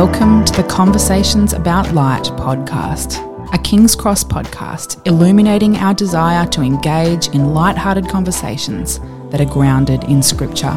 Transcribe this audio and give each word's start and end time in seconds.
Welcome 0.00 0.46
to 0.46 0.62
the 0.62 0.66
Conversations 0.66 1.52
About 1.52 1.92
Light 1.92 2.22
podcast, 2.22 3.20
a 3.52 3.58
King's 3.58 3.94
Cross 3.94 4.24
podcast 4.24 5.06
illuminating 5.06 5.76
our 5.76 5.92
desire 5.92 6.46
to 6.46 6.62
engage 6.62 7.28
in 7.34 7.52
light-hearted 7.52 8.08
conversations 8.08 8.98
that 9.28 9.42
are 9.42 9.52
grounded 9.52 10.04
in 10.04 10.22
Scripture. 10.22 10.74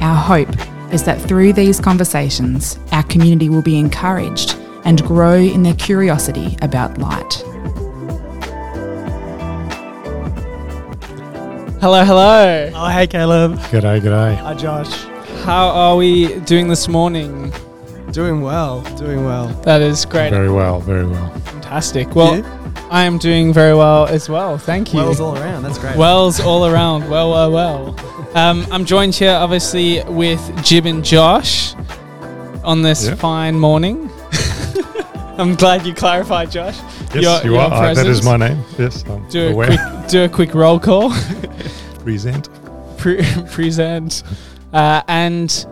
Our 0.00 0.16
hope 0.16 0.48
is 0.94 1.04
that 1.04 1.20
through 1.20 1.52
these 1.52 1.78
conversations, 1.78 2.78
our 2.90 3.02
community 3.02 3.50
will 3.50 3.60
be 3.60 3.78
encouraged 3.78 4.56
and 4.86 5.02
grow 5.02 5.34
in 5.34 5.62
their 5.62 5.74
curiosity 5.74 6.56
about 6.62 6.96
light. 6.96 7.34
Hello, 11.82 12.02
hello. 12.02 12.70
Oh, 12.76 12.88
hey, 12.88 13.06
Caleb. 13.06 13.58
G'day, 13.58 14.00
g'day. 14.00 14.36
Hi, 14.36 14.54
Josh. 14.54 15.02
How 15.44 15.68
are 15.68 15.96
we 15.96 16.40
doing 16.40 16.68
this 16.68 16.88
morning? 16.88 17.52
Doing 18.12 18.42
well. 18.42 18.82
Doing 18.96 19.24
well. 19.24 19.48
That 19.64 19.80
is 19.80 20.04
great. 20.04 20.30
Very 20.30 20.50
well, 20.50 20.80
very 20.80 21.06
well. 21.06 21.30
Fantastic. 21.40 22.14
Well, 22.14 22.36
You? 22.36 22.44
I 22.90 23.04
am 23.04 23.16
doing 23.16 23.52
very 23.54 23.74
well 23.74 24.06
as 24.06 24.28
well. 24.28 24.58
Thank 24.58 24.92
you. 24.92 25.00
Wells 25.00 25.18
all 25.20 25.36
around. 25.38 25.62
That's 25.62 25.78
great. 25.78 25.96
Wells 25.96 26.38
all 26.40 26.66
around. 26.66 27.08
Well, 27.08 27.30
well, 27.30 27.50
well. 27.50 27.96
Um, 28.34 28.66
I'm 28.70 28.84
joined 28.84 29.14
here, 29.14 29.32
obviously, 29.32 30.02
with 30.04 30.40
Jib 30.62 30.84
and 30.84 31.02
Josh 31.02 31.74
on 32.62 32.82
this 32.82 33.06
Yeah. 33.06 33.14
fine 33.14 33.58
morning. 33.58 34.10
I'm 35.38 35.54
glad 35.54 35.86
you 35.86 35.94
clarified, 35.94 36.50
Josh. 36.50 36.76
Yes, 37.14 37.22
Your- 37.22 37.42
you 37.44 37.52
your 37.52 37.60
are. 37.62 37.72
Uh, 37.72 37.94
that 37.94 38.06
is 38.06 38.20
presence. 38.20 38.24
my 38.26 38.36
name. 38.36 38.62
Yes, 38.78 39.04
I'm 39.08 39.26
Do 39.30 39.48
a 39.48 39.52
aware. 39.52 39.66
quick, 39.68 40.08
do 40.08 40.24
a 40.24 40.28
quick 40.28 40.54
roll 40.54 40.78
call. 40.78 41.10
Present. 42.04 42.48
Pre- 42.98 43.22
present. 43.50 44.22
Uh, 44.72 45.00
and 45.08 45.66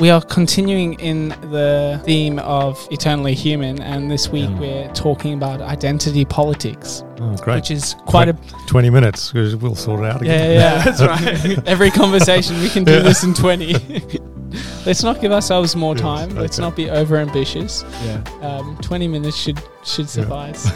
we 0.00 0.10
are 0.10 0.20
continuing 0.20 0.94
in 1.00 1.30
the 1.50 2.00
theme 2.04 2.38
of 2.40 2.78
eternally 2.90 3.34
human. 3.34 3.80
And 3.82 4.10
this 4.10 4.28
week 4.28 4.48
Yeah. 4.50 4.58
we're 4.60 4.88
talking 4.94 5.34
about 5.34 5.60
identity 5.60 6.24
politics, 6.24 7.02
Oh, 7.20 7.34
great. 7.36 7.56
which 7.56 7.70
is 7.70 7.94
quite 8.06 8.28
a 8.28 8.36
20 8.66 8.90
minutes. 8.90 9.32
We'll 9.34 9.74
sort 9.74 10.00
it 10.00 10.06
out 10.06 10.22
again. 10.22 10.52
yeah, 10.52 10.76
yeah, 10.76 10.82
that's 10.84 11.02
right. 11.54 11.66
Every 11.68 11.90
conversation 11.90 12.60
we 12.60 12.68
can 12.68 12.84
do 12.84 12.92
Yeah. 12.92 12.98
this 13.00 13.24
in 13.24 13.34
twenty. 13.34 13.74
Let's 14.86 15.02
not 15.02 15.20
give 15.20 15.30
ourselves 15.32 15.76
more 15.76 15.94
Yes, 15.94 16.02
time. 16.02 16.30
Let's 16.36 16.58
not 16.58 16.74
be 16.74 16.88
over 16.88 17.16
ambitious. 17.18 17.84
yeah. 18.06 18.20
Um, 18.40 18.78
Twenty 18.80 19.06
minutes 19.08 19.36
should 19.36 19.58
should 19.84 20.06
Yeah. 20.06 20.22
suffice. 20.22 20.70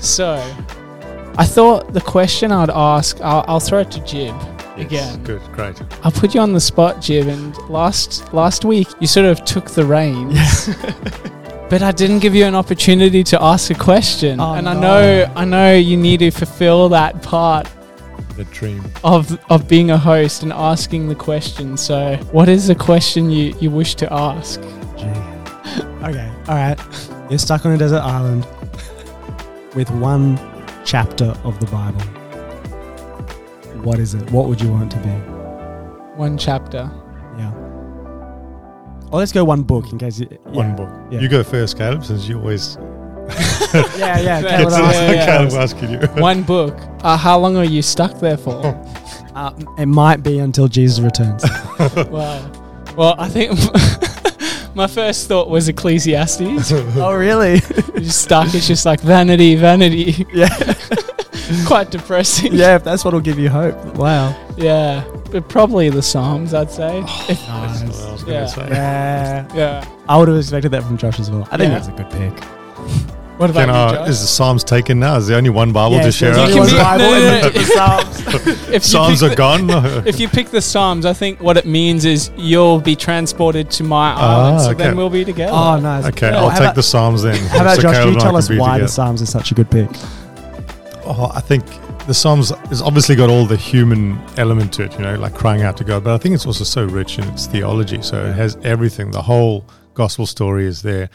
so, 0.00 0.34
I 1.38 1.46
thought 1.46 1.92
the 1.94 2.00
question 2.02 2.52
I'd 2.52 2.68
ask. 2.68 3.18
I'll, 3.22 3.44
I'll 3.48 3.60
throw 3.60 3.78
it 3.80 3.90
to 3.92 4.00
Jib 4.00 4.34
again. 4.80 5.22
Good, 5.24 5.42
great. 5.52 5.80
I'll 6.02 6.12
put 6.12 6.34
you 6.34 6.40
on 6.40 6.52
the 6.52 6.60
spot, 6.60 7.00
Jib. 7.00 7.26
And 7.28 7.56
last 7.68 8.32
last 8.32 8.64
week 8.64 8.88
you 9.00 9.06
sort 9.06 9.26
of 9.26 9.44
took 9.44 9.70
the 9.70 9.84
reins. 9.84 10.70
But 11.70 11.82
I 11.82 11.92
didn't 11.92 12.18
give 12.18 12.34
you 12.34 12.46
an 12.46 12.56
opportunity 12.56 13.22
to 13.22 13.40
ask 13.40 13.70
a 13.70 13.74
question, 13.76 14.40
Oh, 14.40 14.54
and 14.54 14.68
I 14.68 14.74
know 14.74 15.32
I 15.36 15.44
know 15.44 15.72
you 15.76 15.96
need 15.96 16.18
to 16.18 16.32
fulfill 16.32 16.88
that 16.88 17.22
part 17.22 17.68
The 18.36 18.42
dream. 18.46 18.82
of 19.04 19.38
of 19.50 19.68
being 19.68 19.92
a 19.92 19.96
host 19.96 20.42
and 20.42 20.52
asking 20.52 21.08
the 21.08 21.14
question. 21.14 21.76
So, 21.76 22.16
what 22.32 22.48
is 22.48 22.66
the 22.66 22.74
question 22.74 23.30
you, 23.30 23.54
you 23.60 23.70
wish 23.70 23.94
to 24.02 24.12
ask? 24.12 24.58
Okay. 26.02 26.28
All 26.48 26.56
right. 26.56 26.78
You're 27.30 27.38
stuck 27.38 27.64
on 27.64 27.70
a 27.72 27.78
desert 27.78 28.00
island 28.02 28.44
with 29.76 29.88
one 29.90 30.38
chapter 30.84 31.26
of 31.44 31.60
the 31.60 31.66
Bible. 31.66 32.02
What 33.82 33.98
is 33.98 34.14
it? 34.14 34.30
What 34.30 34.46
would 34.48 34.60
you 34.60 34.70
want 34.70 34.92
it 34.92 34.96
to 34.96 35.02
be? 35.02 35.10
One 36.18 36.36
chapter. 36.36 36.90
Yeah. 37.38 37.52
Or 39.10 39.18
let's 39.18 39.32
go 39.32 39.44
one 39.44 39.62
book 39.62 39.90
in 39.90 39.98
case 39.98 40.20
you. 40.20 40.26
One 40.44 40.76
book. 40.76 40.90
Yeah. 41.10 41.20
You 41.20 41.28
go 41.28 41.42
first, 41.42 41.78
Caleb, 41.78 42.04
since 42.04 42.28
you 42.28 42.38
always. 42.38 42.76
Yeah, 43.96 44.18
yeah. 44.18 44.40
It's 44.40 44.48
Caleb, 44.50 44.72
Yeah, 44.72 44.92
yeah, 44.92 45.12
yeah. 45.12 45.26
Caleb 45.26 45.52
asking 45.52 45.90
you. 45.90 45.98
One 46.20 46.42
book. 46.42 46.76
Uh, 47.02 47.16
how 47.16 47.38
long 47.38 47.56
are 47.56 47.64
you 47.64 47.82
stuck 47.82 48.18
there 48.18 48.36
for? 48.36 48.60
Uh, 49.34 49.52
it 49.78 49.86
might 49.86 50.22
be 50.22 50.40
until 50.40 50.66
Jesus 50.68 50.98
returns. 51.00 51.44
wow. 52.10 52.50
Well, 52.96 53.14
I 53.18 53.28
think 53.28 53.58
my 54.74 54.88
first 54.88 55.28
thought 55.28 55.48
was 55.48 55.68
Ecclesiastes. 55.68 56.72
oh, 56.72 57.14
really? 57.14 57.60
You're 57.94 58.00
just 58.00 58.22
stuck. 58.22 58.52
It's 58.54 58.66
just 58.66 58.84
like 58.84 59.00
vanity, 59.00 59.54
vanity. 59.54 60.26
yeah. 60.34 60.48
Quite 61.66 61.90
depressing. 61.90 62.52
Yeah, 62.54 62.76
if 62.76 62.84
that's 62.84 63.04
what'll 63.04 63.20
give 63.20 63.38
you 63.38 63.48
hope. 63.48 63.76
Wow. 63.96 64.34
Yeah. 64.56 65.04
But 65.30 65.48
probably 65.48 65.90
the 65.90 66.02
Psalms, 66.02 66.54
I'd 66.54 66.70
say. 66.70 66.98
If- 67.00 67.06
That's 67.46 67.82
what 67.82 68.08
I 68.08 68.12
was 68.12 68.22
going 68.24 68.34
Yeah. 68.36 68.46
say. 68.46 68.66
Yeah. 68.70 69.48
yeah. 69.54 69.84
I 70.08 70.16
would 70.16 70.28
have 70.28 70.36
expected 70.36 70.70
that 70.72 70.82
from 70.82 70.96
Josh 70.96 71.20
as 71.20 71.30
well. 71.30 71.46
I 71.50 71.56
think 71.56 71.70
Yeah. 71.72 71.78
that's 71.78 71.88
a 71.88 71.92
good 71.92 72.10
pick. 72.10 72.44
What 73.38 73.48
about 73.48 73.60
Can, 73.60 73.68
you, 73.70 73.74
uh, 73.74 73.92
Josh? 73.94 74.08
is 74.10 74.20
the 74.20 74.26
Psalms 74.26 74.62
taken 74.64 75.00
now? 75.00 75.16
Is 75.16 75.28
there 75.28 75.38
only 75.38 75.48
one 75.48 75.72
Bible 75.72 75.96
Yeah, 75.96 76.02
to 76.02 76.12
share 76.12 76.34
there's 76.34 76.50
out? 76.50 76.54
You 76.54 76.60
only 76.60 76.72
can 76.72 76.84
one 76.84 76.98
Bible 76.98 77.10
no, 77.10 77.20
no, 77.20 77.40
no. 77.40 77.48
the 77.48 77.64
Psalms. 77.64 78.68
if 78.68 78.72
you 78.74 78.80
Psalms 78.80 79.20
pick 79.20 79.26
are 79.26 79.28
the- 79.30 79.36
gone? 79.36 80.06
If 80.06 80.20
you 80.20 80.28
pick 80.28 80.50
the 80.50 80.60
Psalms, 80.60 81.06
I 81.06 81.14
think 81.14 81.40
what 81.40 81.56
it 81.56 81.64
means 81.64 82.04
is 82.04 82.30
you'll 82.36 82.80
be 82.80 82.94
transported 82.96 83.70
to 83.72 83.84
my 83.84 84.10
Ah, 84.14 84.40
island, 84.48 84.60
so 84.60 84.70
okay. 84.72 84.78
then 84.84 84.96
we'll 84.96 85.08
be 85.08 85.24
together. 85.24 85.52
Oh, 85.54 85.78
nice. 85.80 86.04
okay, 86.06 86.30
Yeah. 86.32 86.38
I'll 86.42 86.50
take 86.50 86.58
about- 86.60 86.74
the 86.74 86.82
Psalms 86.82 87.22
then. 87.22 87.36
How 87.46 87.62
about 87.62 87.76
So 87.76 87.82
Josh? 87.82 87.92
Caleb 87.94 88.02
Can 88.04 88.08
you 88.08 88.12
and 88.14 88.20
I 88.20 88.24
tell 88.24 88.36
us 88.36 88.48
be 88.48 88.58
why 88.58 88.68
the 88.72 88.74
together. 88.80 88.88
Psalms 88.92 89.22
is 89.22 89.30
such 89.30 89.50
a 89.52 89.54
good 89.54 89.70
pick? 89.70 89.88
Oh, 91.12 91.32
I 91.34 91.40
think 91.40 91.64
the 92.06 92.14
Psalms 92.14 92.50
has 92.68 92.80
obviously 92.80 93.16
got 93.16 93.28
all 93.30 93.44
the 93.44 93.56
human 93.56 94.16
element 94.36 94.72
to 94.74 94.84
it, 94.84 94.92
you 94.92 95.00
know, 95.00 95.16
like 95.16 95.34
crying 95.34 95.62
out 95.62 95.76
to 95.78 95.84
God. 95.84 96.04
But 96.04 96.14
I 96.14 96.18
think 96.18 96.36
it's 96.36 96.46
also 96.46 96.62
so 96.64 96.84
rich 96.84 97.18
in 97.18 97.24
its 97.24 97.46
theology. 97.46 98.00
So 98.02 98.24
it 98.26 98.34
has 98.34 98.56
everything. 98.62 99.10
The 99.10 99.22
whole 99.22 99.64
gospel 99.94 100.24
story 100.26 100.66
is 100.66 100.82
there. 100.82 101.10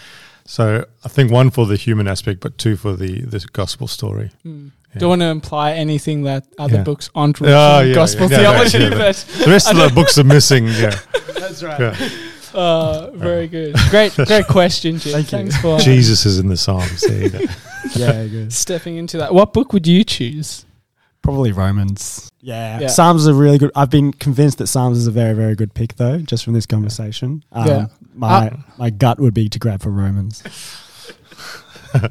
So 0.45 0.85
I 1.03 1.07
think 1.07 1.31
one 1.31 1.49
for 1.49 1.65
the 1.65 1.77
human 1.77 2.07
aspect, 2.09 2.41
but 2.41 2.57
two 2.57 2.75
for 2.75 2.95
the, 2.97 3.21
the 3.21 3.39
gospel 3.53 3.87
story. 3.87 4.31
Hmm. 4.43 4.67
Yeah. 4.93 4.99
Don't 4.99 5.09
want 5.09 5.21
to 5.21 5.27
imply 5.27 5.71
anything 5.73 6.23
that 6.23 6.45
other 6.59 6.75
Yeah. 6.77 6.83
books 6.83 7.09
aren't 7.15 7.39
rich 7.41 7.51
Oh, 7.51 7.79
in 7.81 7.87
yeah, 7.89 7.93
gospel 7.95 8.29
yeah. 8.29 8.41
Yeah, 8.41 8.51
theology, 8.51 8.77
yeah, 8.77 8.83
yeah. 8.89 8.97
but 8.97 9.15
The 9.45 9.49
rest 9.49 9.71
of 9.71 9.77
the 9.77 9.91
books 9.95 10.17
are 10.17 10.23
missing. 10.23 10.67
Yeah. 10.67 10.95
That's 11.39 11.61
yeah. 11.61 12.09
Uh, 12.55 13.11
very 13.13 13.47
good. 13.47 13.75
Great, 13.89 14.13
great 14.15 14.47
question, 14.47 14.97
Jim. 14.99 15.13
Thank 15.13 15.31
you. 15.31 15.37
Thanks 15.37 15.57
for 15.57 15.79
Jesus 15.79 16.25
is 16.25 16.39
in 16.39 16.47
the 16.47 16.57
Psalms. 16.57 17.01
There 17.01 17.23
you 17.23 17.29
go. 17.29 17.39
Yeah, 17.95 18.25
good. 18.25 18.51
stepping 18.51 18.97
into 18.97 19.17
that. 19.19 19.31
What 19.33 19.53
book 19.53 19.71
would 19.71 19.85
you 19.85 20.03
choose? 20.03 20.65
Probably 21.21 21.51
Romans. 21.51 22.31
Yeah. 22.41 22.79
Yeah. 22.79 22.87
Psalms 22.87 23.21
is 23.21 23.27
a 23.27 23.33
really 23.33 23.59
good. 23.59 23.71
I've 23.75 23.91
been 23.91 24.11
convinced 24.11 24.57
that 24.57 24.65
Psalms 24.67 24.97
is 24.97 25.05
a 25.05 25.11
very, 25.11 25.33
very 25.35 25.53
good 25.55 25.73
pick, 25.75 25.95
though, 25.95 26.17
just 26.17 26.43
from 26.43 26.53
this 26.53 26.65
conversation. 26.65 27.43
Um, 27.51 27.67
Yeah. 27.67 27.85
My 28.15 28.57
my 28.79 28.89
gut 28.89 29.19
would 29.19 29.33
be 29.35 29.49
to 29.49 29.59
grab 29.59 29.81
for 29.83 29.91
Romans. 29.91 30.41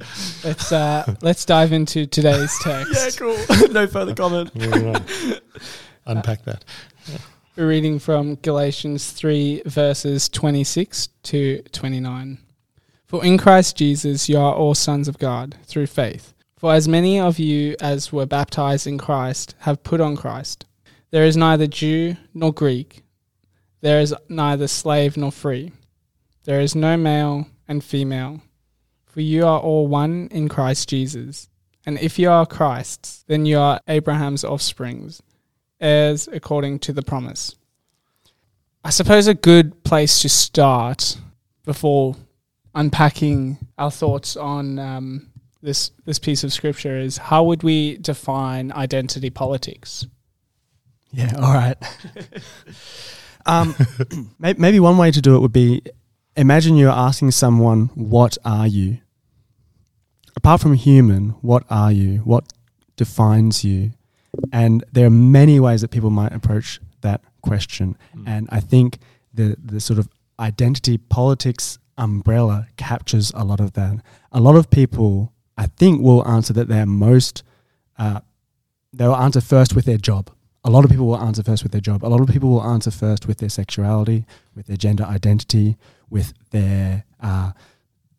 Let's 0.45 0.73
uh, 0.73 1.15
let's 1.21 1.45
dive 1.45 1.73
into 1.73 2.07
today's 2.07 2.57
text. 2.63 2.95
Yeah, 2.95 3.11
cool. 3.19 3.69
no 3.71 3.87
further 3.87 4.15
comment. 4.15 4.51
We'll, 4.55 4.97
um, 4.97 5.05
unpack 6.07 6.45
that. 6.45 6.65
We're 7.57 7.69
reading 7.69 8.01
from 8.01 8.35
Galatians 8.35 9.13
3, 9.13 9.63
verses 9.65 10.29
26 10.29 11.07
to 11.23 11.63
29. 11.71 12.39
For 13.07 13.25
in 13.25 13.39
Christ 13.39 13.77
Jesus 13.77 14.29
you 14.29 14.39
are 14.39 14.53
all 14.53 14.75
sons 14.75 15.07
of 15.07 15.19
God 15.19 15.55
through 15.63 15.87
faith. 15.87 16.35
For 16.57 16.75
as 16.75 16.89
many 16.89 17.21
of 17.21 17.39
you 17.39 17.77
as 17.81 18.13
were 18.13 18.27
baptized 18.27 18.89
in 18.89 18.99
Christ 18.99 19.55
have 19.61 19.85
put 19.85 20.01
on 20.01 20.17
Christ. 20.17 20.67
There 21.13 21.25
is 21.25 21.37
neither 21.37 21.69
Jew 21.69 22.17
nor 22.35 22.53
Greek. 22.53 23.05
There 23.83 24.01
is 24.01 24.13
neither 24.29 24.67
slave 24.67 25.17
nor 25.17 25.31
free. 25.31 25.71
There 26.43 26.61
is 26.61 26.75
no 26.75 26.97
male 26.97 27.47
and 27.69 27.85
female. 27.85 28.43
For 29.07 29.21
you 29.21 29.47
are 29.47 29.61
all 29.61 29.87
one 29.87 30.27
in 30.33 30.49
Christ 30.49 30.89
Jesus. 30.89 31.49
And 31.87 32.01
if 32.01 32.19
you 32.19 32.31
are 32.31 32.47
Christ's, 32.47 33.23
then 33.29 33.47
you 33.47 33.61
are 33.61 33.79
Abraham's 33.87 34.43
offsprings 34.43 35.23
heirs 35.81 36.29
according 36.33 36.79
to 36.81 36.93
the 36.93 37.03
promise. 37.03 37.55
I 38.85 38.91
suppose 38.91 39.27
a 39.27 39.35
good 39.35 39.83
place 39.85 40.21
to 40.23 40.29
start 40.29 41.17
before 41.65 42.17
unpacking 42.75 43.59
our 43.79 43.91
thoughts 43.91 44.37
on 44.37 44.79
um, 44.79 45.31
this 45.63 45.91
this 46.05 46.19
piece 46.19 46.45
of 46.45 46.53
scripture 46.53 46.99
is 46.99 47.17
how 47.17 47.45
would 47.45 47.63
we 47.63 47.97
define 47.99 48.71
identity 48.73 49.31
politics? 49.31 50.07
Yeah. 51.11 51.33
All 51.37 51.55
right. 51.55 51.77
um, 53.47 53.75
maybe 54.39 54.81
one 54.81 54.99
way 54.99 55.11
to 55.11 55.23
do 55.23 55.37
it 55.37 55.41
would 55.41 55.53
be 55.53 55.83
imagine 56.37 56.77
you're 56.77 56.91
asking 56.91 57.31
someone, 57.31 57.87
"What 57.95 58.37
are 58.45 58.67
you?" 58.67 58.99
Apart 60.37 60.61
from 60.61 60.75
human, 60.75 61.31
what 61.41 61.65
are 61.71 61.93
you? 61.93 62.19
What 62.19 62.53
defines 62.97 63.65
you? 63.65 63.93
And 64.53 64.85
there 64.93 65.07
are 65.07 65.11
many 65.11 65.61
ways 65.61 65.81
that 65.81 65.91
people 65.91 66.11
might 66.11 66.33
approach 66.33 66.81
that 67.01 67.23
question. 67.43 67.97
And 68.27 68.49
I 68.51 68.61
think 68.61 68.99
the 69.33 69.57
the 69.63 69.81
sort 69.81 69.99
of 69.99 70.09
identity 70.39 70.99
politics 70.99 71.79
umbrella 71.97 72.67
captures 72.77 73.33
a 73.35 73.45
lot 73.45 73.61
of 73.61 73.75
that. 73.75 74.01
A 74.33 74.41
lot 74.41 74.57
of 74.57 74.71
people, 74.71 75.33
I 75.57 75.67
think, 75.67 76.01
will 76.01 76.27
answer 76.27 76.53
that 76.55 76.69
they're 76.69 76.87
most 76.87 77.43
uh, 77.99 78.21
they 78.93 79.07
will 79.07 79.17
answer 79.17 79.41
first 79.41 79.75
with 79.75 79.85
their 79.85 79.99
job. 79.99 80.31
A 80.65 80.71
lot 80.71 80.85
of 80.85 80.91
people 80.91 81.07
will 81.07 81.19
answer 81.19 81.43
first 81.43 81.63
with 81.63 81.73
their 81.73 81.81
job. 81.81 82.05
A 82.05 82.09
lot 82.09 82.21
of 82.21 82.29
people 82.29 82.49
will 82.49 82.65
answer 82.65 82.91
first 82.91 83.27
with 83.27 83.39
their 83.39 83.49
sexuality, 83.49 84.25
with 84.55 84.67
their 84.67 84.77
gender 84.77 85.05
identity, 85.05 85.77
with 86.09 86.33
their 86.51 87.05
uh, 87.21 87.53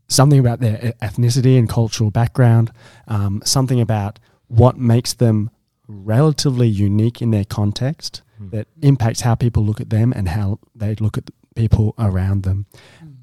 something 0.07 0.39
about 0.39 0.59
their 0.59 0.93
ethnicity 1.01 1.57
and 1.57 1.67
cultural 1.67 2.11
background, 2.11 2.71
um, 3.07 3.41
something 3.43 3.81
about 3.81 4.19
what 4.47 4.77
makes 4.77 5.13
them 5.13 5.49
relatively 5.87 6.67
unique 6.67 7.21
in 7.21 7.31
their 7.31 7.45
context 7.45 8.21
Hmm. 8.37 8.49
that 8.49 8.67
impacts 8.81 9.21
how 9.21 9.33
people 9.35 9.63
look 9.63 9.79
at 9.79 9.89
them 9.89 10.11
and 10.13 10.27
how 10.29 10.59
they 10.75 10.95
look 10.95 11.17
at 11.17 11.25
the 11.27 11.31
people 11.55 11.93
around 11.97 12.43
them. 12.43 12.65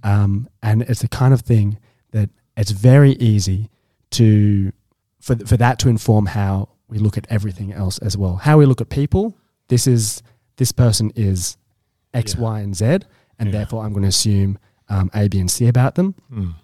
Um, 0.03 0.49
and 0.63 0.81
it's 0.83 1.03
the 1.03 1.09
kind 1.09 1.35
of 1.35 1.43
thing 1.43 1.79
that 2.13 2.31
it's 2.57 2.71
very 2.71 3.13
easy 3.13 3.69
to 4.13 4.73
for 5.21 5.35
th- 5.35 5.47
for 5.49 5.57
that 5.59 5.79
to 5.81 5.89
inform 5.91 6.27
how 6.27 6.71
we 6.89 6.99
look 6.99 7.17
at 7.19 7.27
everything 7.31 7.73
else 7.73 7.99
as 7.99 8.17
well. 8.17 8.37
How 8.37 8.57
we 8.59 8.65
look 8.67 8.81
at 8.81 8.89
people. 8.89 9.37
This 9.69 9.87
is 9.87 10.23
this 10.57 10.73
person 10.73 11.13
is 11.15 11.57
X, 12.15 12.35
Yeah. 12.35 12.41
Y, 12.41 12.61
and 12.61 12.75
Z, 12.77 12.85
and 13.39 13.47
Yeah. 13.49 13.51
therefore 13.53 13.85
I'm 13.85 13.93
going 13.93 14.03
to 14.03 14.09
assume 14.09 14.59
um, 14.89 15.11
A, 15.15 15.29
B, 15.29 15.39
and 15.41 15.51
C 15.51 15.67
about 15.69 15.95
them. 15.95 16.15
Mm. 16.33 16.55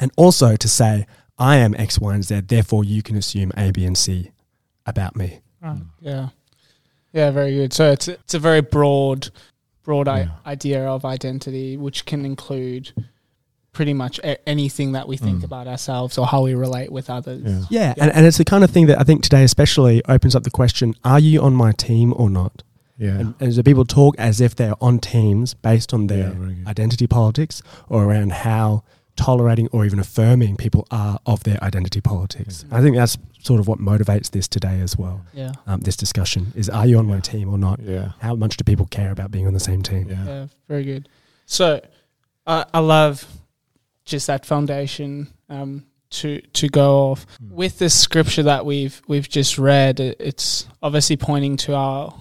And 0.00 0.10
also 0.16 0.56
to 0.56 0.68
say 0.68 1.06
I 1.38 1.56
am 1.56 1.74
X, 1.76 2.00
Y, 2.00 2.14
and 2.14 2.24
Z, 2.24 2.42
therefore 2.46 2.84
you 2.84 3.02
can 3.02 3.16
assume 3.16 3.52
A, 3.56 3.70
B, 3.72 3.84
and 3.84 3.96
C 3.98 4.30
about 4.86 5.14
me. 5.16 5.40
Right. 5.66 5.82
Yeah. 6.00 6.28
Yeah, 7.12 7.30
very 7.30 7.54
good. 7.54 7.72
So 7.72 7.90
it's 7.92 8.08
it's 8.08 8.34
a 8.34 8.38
very 8.38 8.60
broad 8.60 9.28
broad 9.82 10.08
I- 10.08 10.20
Yeah. 10.20 10.28
idea 10.46 10.86
of 10.86 11.04
identity 11.04 11.76
which 11.76 12.04
can 12.06 12.24
include 12.24 12.92
pretty 13.72 13.92
much 13.94 14.18
a- 14.20 14.48
anything 14.48 14.92
that 14.92 15.06
we 15.06 15.16
think 15.16 15.40
Mm. 15.40 15.44
about 15.44 15.66
ourselves 15.68 16.16
or 16.18 16.26
how 16.26 16.42
we 16.42 16.54
relate 16.54 16.90
with 16.90 17.08
others. 17.10 17.42
Yeah. 17.44 17.64
Yeah, 17.68 17.94
And, 17.98 18.10
and 18.14 18.26
it's 18.26 18.38
the 18.38 18.44
kind 18.44 18.64
of 18.64 18.70
thing 18.70 18.86
that 18.86 18.98
I 18.98 19.04
think 19.04 19.22
today 19.22 19.44
especially 19.44 20.02
opens 20.08 20.34
up 20.34 20.42
the 20.44 20.50
question: 20.50 20.94
Are 21.04 21.20
you 21.20 21.42
on 21.42 21.54
my 21.54 21.72
team 21.72 22.12
or 22.16 22.28
not? 22.30 22.62
Yeah. 22.98 23.18
And 23.18 23.34
as 23.40 23.56
the 23.56 23.62
people 23.64 23.84
talk 23.84 24.14
as 24.18 24.40
if 24.40 24.56
they're 24.56 24.74
on 24.80 24.98
teams 24.98 25.52
based 25.54 25.92
on 25.92 26.06
their 26.06 26.32
Yeah, 26.32 26.68
identity 26.70 27.06
politics 27.06 27.62
or 27.90 28.04
around 28.04 28.32
how 28.32 28.82
tolerating 29.16 29.68
or 29.72 29.84
even 29.84 29.98
affirming 29.98 30.56
people 30.56 30.86
are 30.90 31.18
of 31.26 31.42
their 31.44 31.62
identity 31.64 32.00
politics. 32.00 32.64
I 32.70 32.80
think 32.80 32.96
that's 32.96 33.16
sort 33.42 33.60
of 33.60 33.66
what 33.68 33.78
motivates 33.78 34.30
this 34.30 34.46
today 34.48 34.80
as 34.80 34.96
well. 34.96 35.24
Yeah. 35.32 35.52
Um, 35.66 35.80
this 35.80 35.96
discussion 35.96 36.52
is: 36.54 36.68
Are 36.68 36.86
you 36.86 36.98
on 36.98 37.06
my 37.06 37.20
team 37.20 37.48
or 37.48 37.58
not? 37.58 37.80
yeah. 37.80 38.12
How 38.20 38.34
much 38.34 38.56
do 38.56 38.64
people 38.64 38.86
care 38.86 39.10
about 39.10 39.30
being 39.30 39.46
on 39.46 39.54
the 39.54 39.60
same 39.60 39.82
team? 39.82 40.08
Yeah. 40.08 40.24
Yeah, 40.24 40.46
very 40.68 40.84
good. 40.84 41.08
So, 41.46 41.80
uh, 42.46 42.64
I 42.74 42.78
love 42.80 43.26
just 44.04 44.26
that 44.28 44.44
foundation 44.46 45.28
um, 45.48 45.84
to 46.10 46.40
to 46.40 46.68
go 46.68 47.10
off 47.10 47.26
Mm. 47.42 47.50
with 47.52 47.78
this 47.78 47.98
scripture 47.98 48.42
that 48.44 48.64
we've 48.66 49.00
we've 49.08 49.28
just 49.28 49.58
read. 49.58 49.98
It's 50.00 50.66
obviously 50.82 51.16
pointing 51.16 51.56
to 51.58 51.74
our 51.74 52.14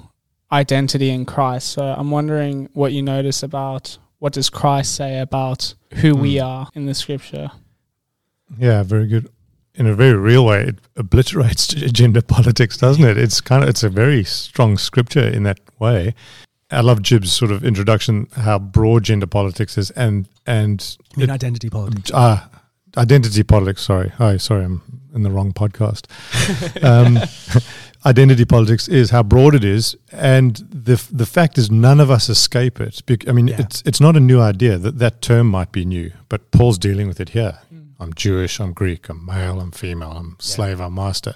identity 0.51 1.09
in 1.09 1.25
Christ. 1.25 1.69
So, 1.69 1.83
I'm 1.83 2.11
wondering 2.11 2.69
what 2.73 2.93
you 2.93 3.01
notice 3.01 3.43
about 3.43 3.97
what 4.19 4.33
does 4.33 4.49
Christ 4.49 4.95
say 4.95 5.19
about 5.19 5.73
who 5.95 6.15
we 6.15 6.35
Mm. 6.35 6.45
are 6.45 6.69
in 6.73 6.85
the 6.85 6.93
scripture. 6.93 7.51
Yeah, 8.57 8.83
very 8.83 9.07
good. 9.07 9.29
In 9.75 9.87
a 9.87 9.93
very 9.95 10.13
real 10.13 10.45
way, 10.45 10.61
it 10.63 10.75
obliterates 10.95 11.67
gender 11.99 12.21
politics, 12.21 12.77
doesn't 12.77 13.03
it? 13.03 13.17
It's 13.17 13.41
kind 13.41 13.63
of 13.63 13.69
it's 13.69 13.83
a 13.83 13.89
very 13.89 14.23
strong 14.23 14.77
scripture 14.77 15.27
in 15.27 15.43
that 15.43 15.59
way. 15.79 16.13
I 16.71 16.81
love 16.81 17.01
Jib's 17.01 17.31
sort 17.31 17.51
of 17.51 17.63
introduction, 17.63 18.27
how 18.35 18.57
broad 18.59 19.03
gender 19.03 19.27
politics 19.27 19.77
is, 19.77 19.91
and 19.91 20.27
and 20.47 20.97
I 21.15 21.19
mean, 21.19 21.29
it- 21.29 21.33
identity 21.33 21.69
politics. 21.69 22.11
ah, 22.13 22.49
identity 22.97 23.43
politics. 23.43 23.81
Sorry, 23.83 24.11
oh, 24.19 24.37
sorry, 24.37 24.63
I'm 24.65 24.81
in 25.13 25.23
the 25.23 25.29
wrong 25.31 25.51
podcast. 25.53 26.05
um, 26.83 27.19
identity 28.05 28.45
politics 28.45 28.87
is 28.87 29.09
how 29.09 29.23
broad 29.23 29.55
it 29.55 29.63
is, 29.63 29.95
and 30.11 30.55
the 30.71 30.93
f- 30.93 31.09
the 31.11 31.25
fact 31.25 31.57
is 31.57 31.71
none 31.71 31.99
of 31.99 32.09
us 32.11 32.29
escape 32.29 32.79
it. 32.79 33.01
Bec- 33.05 33.27
I 33.27 33.31
mean, 33.31 33.47
Yeah. 33.47 33.61
it's 33.61 33.81
it's 33.85 33.99
not 34.01 34.15
a 34.15 34.19
new 34.19 34.39
idea. 34.39 34.77
That 34.77 34.99
that 34.99 35.21
term 35.21 35.47
might 35.47 35.71
be 35.71 35.85
new, 35.85 36.11
but 36.29 36.51
Paul's 36.51 36.77
dealing 36.77 37.07
with 37.07 37.19
it 37.19 37.29
here. 37.29 37.59
Mm. 37.73 37.87
I'm 37.99 38.13
Jewish, 38.13 38.59
I'm 38.59 38.73
Greek, 38.73 39.09
I'm 39.09 39.25
male, 39.25 39.59
I'm 39.59 39.71
female, 39.71 40.11
I'm 40.11 40.35
slave, 40.39 40.79
I'm 40.79 40.93
master. 40.95 41.35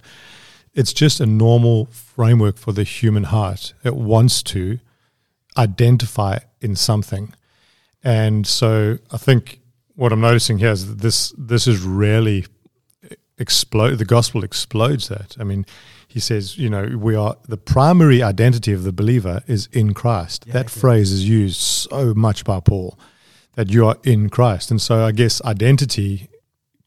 It's 0.73 0.93
just 0.93 1.19
a 1.19 1.25
normal 1.25 1.85
framework 1.87 2.57
for 2.57 2.71
the 2.73 2.83
human 2.83 3.23
heart. 3.25 3.73
It 3.83 3.95
wants 3.95 4.43
to 4.43 4.79
identify 5.57 6.37
in 6.61 6.75
something. 6.75 7.33
And 8.03 8.45
so 8.47 8.99
I 9.11 9.17
think 9.17 9.59
what 9.95 10.11
I'm 10.13 10.21
noticing 10.21 10.59
here 10.59 10.71
is 10.71 10.85
that 10.87 10.99
this 11.01 11.33
this 11.37 11.67
is 11.67 11.81
rarely 11.81 12.45
explode 13.37 13.95
the 13.97 14.05
gospel 14.05 14.43
explodes 14.43 15.07
that. 15.07 15.35
I 15.39 15.43
mean, 15.43 15.65
he 16.09 16.19
says, 16.19 16.57
you 16.57 16.71
know, 16.71 16.97
we 16.97 17.15
are 17.15 17.37
the 17.47 17.55
primary 17.55 18.23
identity 18.23 18.73
of 18.73 18.83
the 18.83 18.91
believer 18.91 19.43
is 19.45 19.69
in 19.71 19.93
Christ. 19.93 20.45
Yeah, 20.47 20.53
that 20.53 20.69
phrase 20.69 21.11
is 21.11 21.29
used 21.29 21.57
so 21.57 22.15
much 22.15 22.43
by 22.43 22.59
Paul 22.59 22.99
that 23.53 23.69
you 23.69 23.85
are 23.87 23.95
in 24.03 24.29
Christ. 24.29 24.71
And 24.71 24.81
so 24.81 25.05
I 25.05 25.11
guess 25.11 25.39
identity 25.43 26.27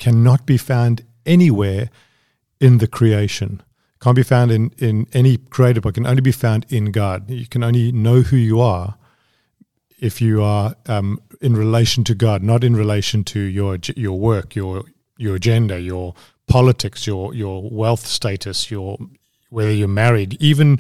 cannot 0.01 0.45
be 0.45 0.57
found 0.57 1.05
anywhere 1.25 1.89
in 2.61 2.79
the 2.79 2.89
creation. 2.89 3.63
Can't 4.01 4.17
be 4.17 4.25
found 4.25 4.51
in, 4.51 4.73
in 4.79 5.07
any 5.13 5.37
created 5.37 5.85
but 5.85 5.95
can 5.95 6.05
only 6.05 6.21
be 6.21 6.33
found 6.33 6.67
in 6.69 6.91
God. 6.91 7.31
You 7.31 7.47
can 7.47 7.63
only 7.63 7.93
know 7.93 8.23
who 8.23 8.37
you 8.37 8.61
are 8.61 8.97
if 10.01 10.21
you 10.21 10.43
are 10.43 10.75
um, 10.87 11.21
in 11.41 11.55
relation 11.55 12.03
to 12.05 12.15
God, 12.17 12.43
not 12.43 12.65
in 12.65 12.75
relation 12.75 13.23
to 13.25 13.39
your 13.39 13.79
your 13.95 14.19
work, 14.19 14.57
your 14.57 14.83
your 15.17 15.37
agenda, 15.37 15.81
your 15.81 16.15
politics, 16.53 17.07
your 17.07 17.35
your 17.35 17.69
wealth 17.71 18.07
status, 18.07 18.71
your 18.71 18.99
whether 19.49 19.73
you're 19.73 19.89
married. 19.89 20.37
Even 20.41 20.79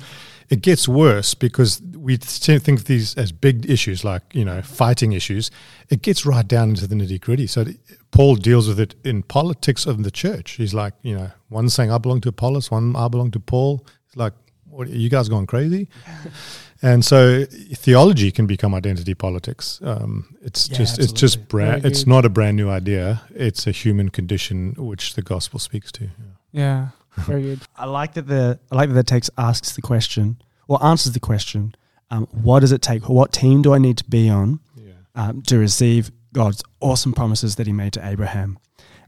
it 0.50 0.60
gets 0.60 0.86
worse 0.86 1.32
because 1.34 1.80
we 1.96 2.16
think 2.18 2.80
of 2.80 2.84
these 2.84 3.14
as 3.16 3.32
big 3.32 3.70
issues, 3.70 4.04
like 4.04 4.22
you 4.34 4.44
know 4.44 4.60
fighting 4.60 5.12
issues. 5.12 5.50
It 5.88 6.02
gets 6.02 6.26
right 6.26 6.46
down 6.46 6.70
into 6.70 6.86
the 6.86 6.94
nitty 6.94 7.20
gritty. 7.20 7.46
So 7.46 7.64
Paul 8.10 8.36
deals 8.36 8.68
with 8.68 8.78
it 8.80 8.94
in 9.02 9.22
politics 9.22 9.86
of 9.86 10.02
the 10.02 10.10
church. 10.10 10.52
He's 10.52 10.74
like, 10.74 10.92
you 11.02 11.16
know, 11.16 11.30
one 11.48 11.70
saying 11.70 11.90
I 11.90 11.98
belong 11.98 12.20
to 12.22 12.28
Apollos, 12.28 12.70
one 12.70 12.94
I 12.94 13.08
belong 13.08 13.30
to 13.30 13.40
Paul. 13.40 13.86
It's 14.06 14.16
like, 14.16 14.34
what, 14.68 14.88
are 14.88 14.90
you 14.90 15.08
guys 15.08 15.30
going 15.30 15.46
crazy? 15.46 15.88
And 16.84 17.04
so 17.04 17.44
theology 17.74 18.32
can 18.32 18.46
become 18.46 18.74
identity 18.74 19.14
politics. 19.14 19.80
Um, 19.84 20.36
it's 20.42 20.68
Yeah, 20.68 20.78
just 20.78 20.98
it's 20.98 21.12
just 21.12 21.46
brand. 21.48 21.84
It's 21.86 22.06
not 22.06 22.24
a 22.24 22.28
brand 22.28 22.56
new 22.56 22.68
idea. 22.68 23.22
It's 23.34 23.66
a 23.68 23.70
human 23.70 24.08
condition 24.08 24.74
which 24.76 25.14
the 25.14 25.22
gospel 25.22 25.58
speaks 25.60 25.92
to. 25.92 26.08
Yeah, 26.50 26.88
very 27.18 27.42
good. 27.42 27.60
I 27.76 27.86
like 27.86 28.14
that 28.14 28.26
the 28.26 28.58
I 28.70 28.74
like 28.74 28.88
that 28.88 28.94
the 28.94 29.04
text 29.04 29.30
asks 29.38 29.72
the 29.76 29.82
question 29.82 30.42
or 30.66 30.84
answers 30.84 31.12
the 31.12 31.20
question. 31.20 31.74
Um, 32.10 32.26
what 32.32 32.60
does 32.60 32.72
it 32.72 32.82
take? 32.82 33.08
What 33.08 33.32
team 33.32 33.62
do 33.62 33.72
I 33.74 33.78
need 33.78 33.96
to 33.98 34.04
be 34.04 34.28
on 34.28 34.58
Yeah. 34.76 34.92
um, 35.14 35.42
to 35.42 35.58
receive 35.58 36.10
God's 36.34 36.62
awesome 36.80 37.12
promises 37.12 37.56
that 37.56 37.66
He 37.66 37.72
made 37.72 37.92
to 37.94 38.04
Abraham? 38.06 38.58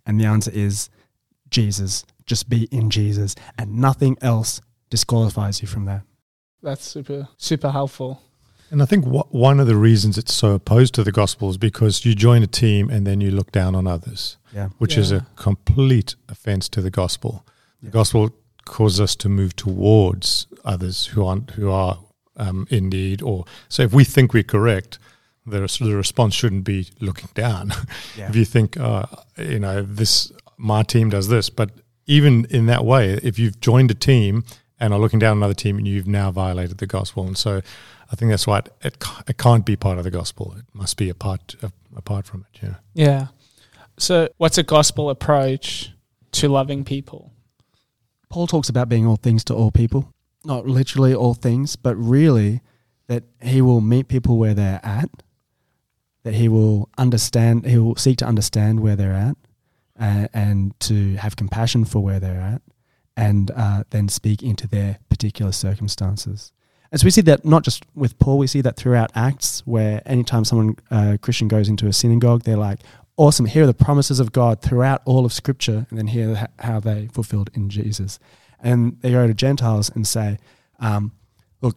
And 0.06 0.20
the 0.20 0.26
answer 0.26 0.50
is 0.54 0.90
Jesus. 1.50 2.04
Just 2.24 2.48
be 2.48 2.64
in 2.70 2.88
Jesus, 2.88 3.34
and 3.58 3.74
nothing 3.78 4.16
else 4.22 4.60
disqualifies 4.90 5.60
you 5.60 5.68
from 5.68 5.84
that. 5.86 6.02
That's 6.64 6.84
super 6.84 7.28
super 7.36 7.70
helpful. 7.70 8.20
And 8.70 8.82
I 8.82 8.86
think 8.86 9.06
wha- 9.06 9.28
one 9.30 9.60
of 9.60 9.66
the 9.66 9.76
reasons 9.76 10.18
it's 10.18 10.34
so 10.34 10.52
opposed 10.54 10.94
to 10.94 11.04
the 11.04 11.12
gospel 11.12 11.50
is 11.50 11.58
because 11.58 12.04
you 12.04 12.14
join 12.14 12.42
a 12.42 12.46
team 12.48 12.90
and 12.90 13.06
then 13.06 13.20
you 13.20 13.30
look 13.30 13.52
down 13.52 13.74
on 13.76 13.86
others, 13.86 14.36
Yeah, 14.54 14.70
which 14.78 14.96
is 14.96 15.12
a 15.12 15.26
complete 15.36 16.16
offense 16.28 16.68
to 16.70 16.80
the 16.80 16.90
gospel. 16.90 17.44
The 17.82 17.88
Yeah. 17.88 17.92
gospel 17.92 18.30
causes 18.64 19.00
us 19.00 19.14
to 19.16 19.28
move 19.28 19.54
towards 19.54 20.46
others 20.64 21.06
who 21.12 21.24
aren't 21.24 21.50
who 21.52 21.70
are 21.70 21.98
um, 22.36 22.66
in 22.70 22.88
need, 22.88 23.22
or 23.22 23.44
so 23.68 23.82
if 23.82 23.92
we 23.92 24.02
think 24.04 24.32
we're 24.34 24.42
correct, 24.42 24.98
the 25.46 25.60
the 25.80 25.94
response 25.96 26.34
shouldn't 26.34 26.64
be 26.64 26.88
looking 27.00 27.28
down. 27.34 27.70
yeah, 28.18 28.28
if 28.30 28.34
you 28.34 28.44
think, 28.46 28.76
uh, 28.80 29.04
you 29.38 29.58
know, 29.60 29.82
this 29.82 30.32
my 30.56 30.82
team 30.82 31.10
does 31.10 31.28
this, 31.28 31.50
but 31.50 31.70
even 32.06 32.46
in 32.50 32.66
that 32.66 32.84
way, 32.84 33.20
if 33.22 33.38
you've 33.38 33.60
joined 33.60 33.90
a 33.90 33.94
team 33.94 34.42
and 34.80 34.92
are 34.92 34.98
looking 34.98 35.18
down 35.18 35.32
on 35.32 35.36
another 35.38 35.54
team, 35.54 35.78
and 35.78 35.86
you've 35.86 36.06
now 36.06 36.30
violated 36.30 36.78
the 36.78 36.86
gospel. 36.86 37.26
And 37.26 37.38
so, 37.38 37.62
I 38.10 38.16
think 38.16 38.30
that's 38.30 38.46
why 38.46 38.58
it, 38.58 38.72
it, 38.82 39.04
it 39.28 39.38
can't 39.38 39.64
be 39.64 39.76
part 39.76 39.98
of 39.98 40.04
the 40.04 40.10
gospel. 40.10 40.54
It 40.58 40.64
must 40.72 40.96
be 40.96 41.08
apart 41.08 41.54
apart 41.96 42.26
from 42.26 42.44
it. 42.52 42.62
Yeah. 42.62 42.74
Yeah. 42.94 43.26
So, 43.98 44.28
what's 44.38 44.58
a 44.58 44.62
gospel 44.62 45.10
approach 45.10 45.92
to 46.32 46.48
loving 46.48 46.84
people? 46.84 47.32
Paul 48.28 48.46
talks 48.46 48.68
about 48.68 48.88
being 48.88 49.06
all 49.06 49.16
things 49.16 49.44
to 49.44 49.54
all 49.54 49.70
people, 49.70 50.12
not 50.44 50.66
literally 50.66 51.14
all 51.14 51.34
things, 51.34 51.76
but 51.76 51.94
really 51.94 52.60
that 53.06 53.22
he 53.40 53.60
will 53.60 53.80
meet 53.80 54.08
people 54.08 54.38
where 54.38 54.54
they're 54.54 54.80
at, 54.82 55.08
that 56.24 56.34
he 56.34 56.48
will 56.48 56.88
understand, 56.98 57.66
he 57.66 57.78
will 57.78 57.96
seek 57.96 58.18
to 58.18 58.26
understand 58.26 58.80
where 58.80 58.96
they're 58.96 59.12
at, 59.12 59.36
uh, 60.00 60.26
and 60.34 60.78
to 60.80 61.14
have 61.16 61.36
compassion 61.36 61.84
for 61.84 62.00
where 62.02 62.18
they're 62.18 62.40
at, 62.40 62.62
and 63.16 63.50
uh, 63.54 63.84
then 63.90 64.08
speak 64.08 64.42
into 64.42 64.66
their 64.66 64.98
particular 65.08 65.52
circumstances. 65.52 66.52
As 66.92 67.04
we 67.04 67.10
see 67.10 67.22
that 67.22 67.44
not 67.44 67.64
just 67.64 67.84
with 67.94 68.18
Paul, 68.18 68.38
we 68.38 68.46
see 68.46 68.60
that 68.60 68.76
throughout 68.76 69.10
Acts, 69.14 69.62
where 69.66 70.00
anytime 70.06 70.44
someone 70.44 70.76
uh, 70.90 71.16
Christian 71.20 71.48
goes 71.48 71.68
into 71.68 71.86
a 71.86 71.92
synagogue, 71.92 72.42
they're 72.42 72.56
like, 72.56 72.80
"Awesome! 73.16 73.46
Here 73.46 73.64
are 73.64 73.66
the 73.66 73.74
promises 73.74 74.20
of 74.20 74.32
God 74.32 74.60
throughout 74.60 75.02
all 75.04 75.24
of 75.24 75.32
Scripture," 75.32 75.86
and 75.90 75.98
then 75.98 76.08
here 76.08 76.48
how 76.60 76.80
they 76.80 77.08
fulfilled 77.12 77.50
in 77.54 77.68
Jesus. 77.68 78.18
And 78.60 79.00
they 79.00 79.10
go 79.10 79.26
to 79.26 79.34
Gentiles 79.34 79.90
and 79.90 80.06
say, 80.06 80.38
um, 80.78 81.12
"Look, 81.62 81.76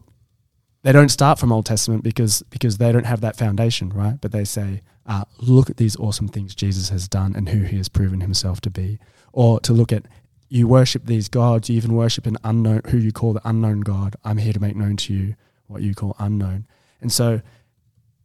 they 0.82 0.92
don't 0.92 1.08
start 1.08 1.40
from 1.40 1.50
Old 1.50 1.66
Testament 1.66 2.04
because 2.04 2.42
because 2.50 2.78
they 2.78 2.92
don't 2.92 3.06
have 3.06 3.20
that 3.22 3.36
foundation, 3.36 3.90
right? 3.90 4.20
But 4.20 4.30
they 4.30 4.44
say, 4.44 4.82
uh, 5.08 5.24
look 5.38 5.70
at 5.70 5.78
these 5.78 5.96
awesome 5.96 6.28
things 6.28 6.54
Jesus 6.54 6.90
has 6.90 7.08
done 7.08 7.34
and 7.34 7.48
who 7.48 7.62
he 7.64 7.78
has 7.78 7.88
proven 7.88 8.20
himself 8.20 8.60
to 8.60 8.70
be. 8.70 8.98
Or 9.32 9.58
to 9.60 9.72
look 9.72 9.90
at, 9.90 10.04
you 10.48 10.66
worship 10.66 11.06
these 11.06 11.28
gods, 11.28 11.68
you 11.68 11.76
even 11.76 11.94
worship 11.94 12.26
an 12.26 12.36
unknown, 12.44 12.82
who 12.88 12.98
you 12.98 13.12
call 13.12 13.32
the 13.32 13.40
unknown 13.44 13.80
God. 13.80 14.16
I'm 14.24 14.38
here 14.38 14.52
to 14.52 14.60
make 14.60 14.76
known 14.76 14.96
to 14.98 15.14
you 15.14 15.34
what 15.66 15.82
you 15.82 15.94
call 15.94 16.16
unknown. 16.18 16.66
And 17.00 17.12
so 17.12 17.42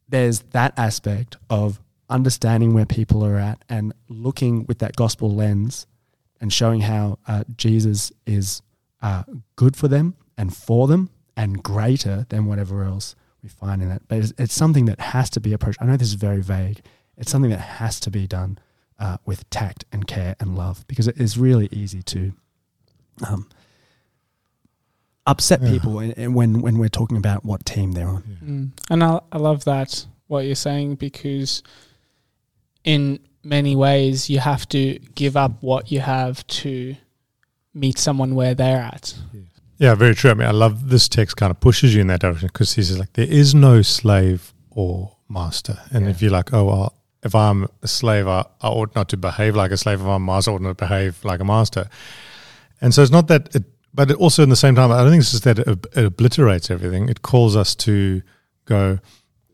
there's 0.07 0.41
that 0.51 0.73
aspect 0.77 1.37
of 1.49 1.81
understanding 2.09 2.73
where 2.73 2.85
people 2.85 3.25
are 3.25 3.37
at 3.37 3.63
and 3.69 3.93
looking 4.07 4.65
with 4.65 4.79
that 4.79 4.95
gospel 4.95 5.33
lens 5.33 5.87
and 6.39 6.51
showing 6.51 6.81
how 6.81 7.19
uh, 7.27 7.43
Jesus 7.55 8.11
is 8.25 8.61
uh, 9.01 9.23
good 9.55 9.75
for 9.75 9.87
them 9.87 10.15
and 10.37 10.55
for 10.55 10.87
them 10.87 11.09
and 11.35 11.61
greater 11.63 12.25
than 12.29 12.45
whatever 12.45 12.83
else 12.83 13.15
we 13.41 13.49
find 13.49 13.81
in 13.81 13.91
it. 13.91 14.03
But 14.07 14.19
it's, 14.19 14.33
it's 14.37 14.53
something 14.53 14.85
that 14.85 14.99
has 14.99 15.29
to 15.31 15.39
be 15.39 15.53
approached. 15.53 15.81
I 15.81 15.85
know 15.85 15.97
this 15.97 16.09
is 16.09 16.13
very 16.13 16.41
vague. 16.41 16.81
It's 17.17 17.31
something 17.31 17.51
that 17.51 17.57
has 17.59 17.99
to 18.01 18.11
be 18.11 18.27
done 18.27 18.59
uh, 19.03 19.17
with 19.25 19.39
tact 19.49 19.81
and 19.91 20.07
care 20.07 20.33
and 20.39 20.49
love 20.63 20.77
because 20.87 21.07
it 21.11 21.17
is 21.25 21.37
really 21.37 21.67
easy 21.71 22.01
to 22.13 22.21
um, 23.27 23.47
upset 25.25 25.61
Yeah. 25.61 25.71
people 25.71 25.99
in, 25.99 26.11
in 26.13 26.33
when 26.33 26.61
when 26.61 26.77
we're 26.77 26.89
talking 26.99 27.17
about 27.17 27.43
what 27.45 27.65
team 27.65 27.91
they're 27.93 28.07
on. 28.07 28.23
Mm. 28.43 28.71
And 28.89 29.03
I, 29.03 29.19
I 29.31 29.37
love 29.37 29.63
that 29.65 30.05
what 30.27 30.45
you're 30.45 30.55
saying 30.69 30.95
because 30.95 31.61
in 32.83 33.19
many 33.43 33.75
ways 33.75 34.29
you 34.29 34.39
have 34.39 34.67
to 34.69 34.99
give 35.15 35.35
up 35.37 35.51
what 35.61 35.91
you 35.91 35.99
have 35.99 36.45
to 36.47 36.95
meet 37.73 37.97
someone 37.97 38.35
where 38.35 38.55
they're 38.55 38.81
at. 38.81 39.15
Yeah, 39.77 39.95
very 39.95 40.15
true. 40.15 40.31
I 40.31 40.33
mean, 40.35 40.47
I 40.47 40.51
love 40.51 40.89
this 40.89 41.09
text 41.09 41.35
kind 41.37 41.51
of 41.51 41.59
pushes 41.59 41.93
you 41.93 42.01
in 42.01 42.07
that 42.07 42.21
direction 42.21 42.47
because 42.47 42.73
he 42.73 42.83
says 42.83 42.99
like 42.99 43.13
there 43.13 43.27
is 43.27 43.53
no 43.53 43.81
slave 43.81 44.53
or 44.71 45.17
master, 45.29 45.77
and 45.91 46.05
Yeah. 46.05 46.11
if 46.11 46.21
you're 46.21 46.31
like, 46.31 46.53
oh 46.53 46.65
well, 46.65 46.93
if 47.23 47.33
I'm 47.35 47.67
a 47.81 47.87
slave, 47.87 48.27
I, 48.27 48.45
I 48.61 48.67
ought 48.67 48.95
not 48.95 49.09
to 49.09 49.17
behave 49.17 49.55
like 49.55 49.71
a 49.71 49.77
slave. 49.77 50.01
If 50.01 50.05
I'm 50.05 50.11
a 50.11 50.19
master, 50.19 50.51
I 50.51 50.53
ought 50.55 50.61
not 50.61 50.77
to 50.77 50.85
behave 50.85 51.23
like 51.23 51.39
a 51.39 51.45
master. 51.45 51.89
And 52.81 52.93
so 52.93 53.01
it's 53.01 53.11
not 53.11 53.27
that, 53.27 53.55
it, 53.55 53.63
but 53.93 54.11
it 54.11 54.17
also 54.17 54.43
in 54.43 54.49
the 54.49 54.55
same 54.55 54.75
time, 54.75 54.91
I 54.91 55.01
don't 55.01 55.11
think 55.11 55.21
it's 55.21 55.31
just 55.31 55.43
that 55.45 55.59
it, 55.59 55.67
it 55.95 56.05
obliterates 56.05 56.69
everything. 56.69 57.09
It 57.09 57.21
calls 57.21 57.55
us 57.55 57.75
to 57.75 58.21
go. 58.65 58.99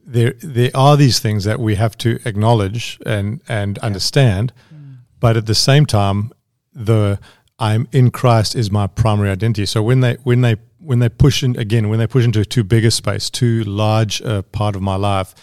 There, 0.05 0.33
there 0.41 0.71
are 0.73 0.97
these 0.97 1.19
things 1.19 1.43
that 1.43 1.59
we 1.59 1.75
have 1.75 1.95
to 1.99 2.19
acknowledge 2.25 2.97
and 3.05 3.41
and 3.47 3.77
understand, 3.79 4.53
mm. 4.73 4.97
but 5.19 5.37
at 5.37 5.45
the 5.45 5.53
same 5.53 5.85
time, 5.85 6.31
the 6.73 7.19
I'm 7.59 7.87
in 7.91 8.09
Christ 8.09 8.55
is 8.55 8.71
my 8.71 8.87
primary 8.87 9.29
identity. 9.29 9.67
So 9.67 9.83
when 9.83 9.99
they 9.99 10.15
when 10.23 10.41
they 10.41 10.55
when 10.79 10.99
they 10.99 11.09
push 11.09 11.43
in 11.43 11.55
again, 11.59 11.89
when 11.89 11.99
they 11.99 12.07
push 12.07 12.25
into 12.25 12.39
a 12.39 12.45
too 12.45 12.63
big 12.63 12.85
a 12.85 12.91
space, 12.91 13.29
too 13.29 13.63
large 13.65 14.21
a 14.21 14.41
part 14.41 14.75
of 14.75 14.81
my 14.81 14.95
life, 14.95 15.35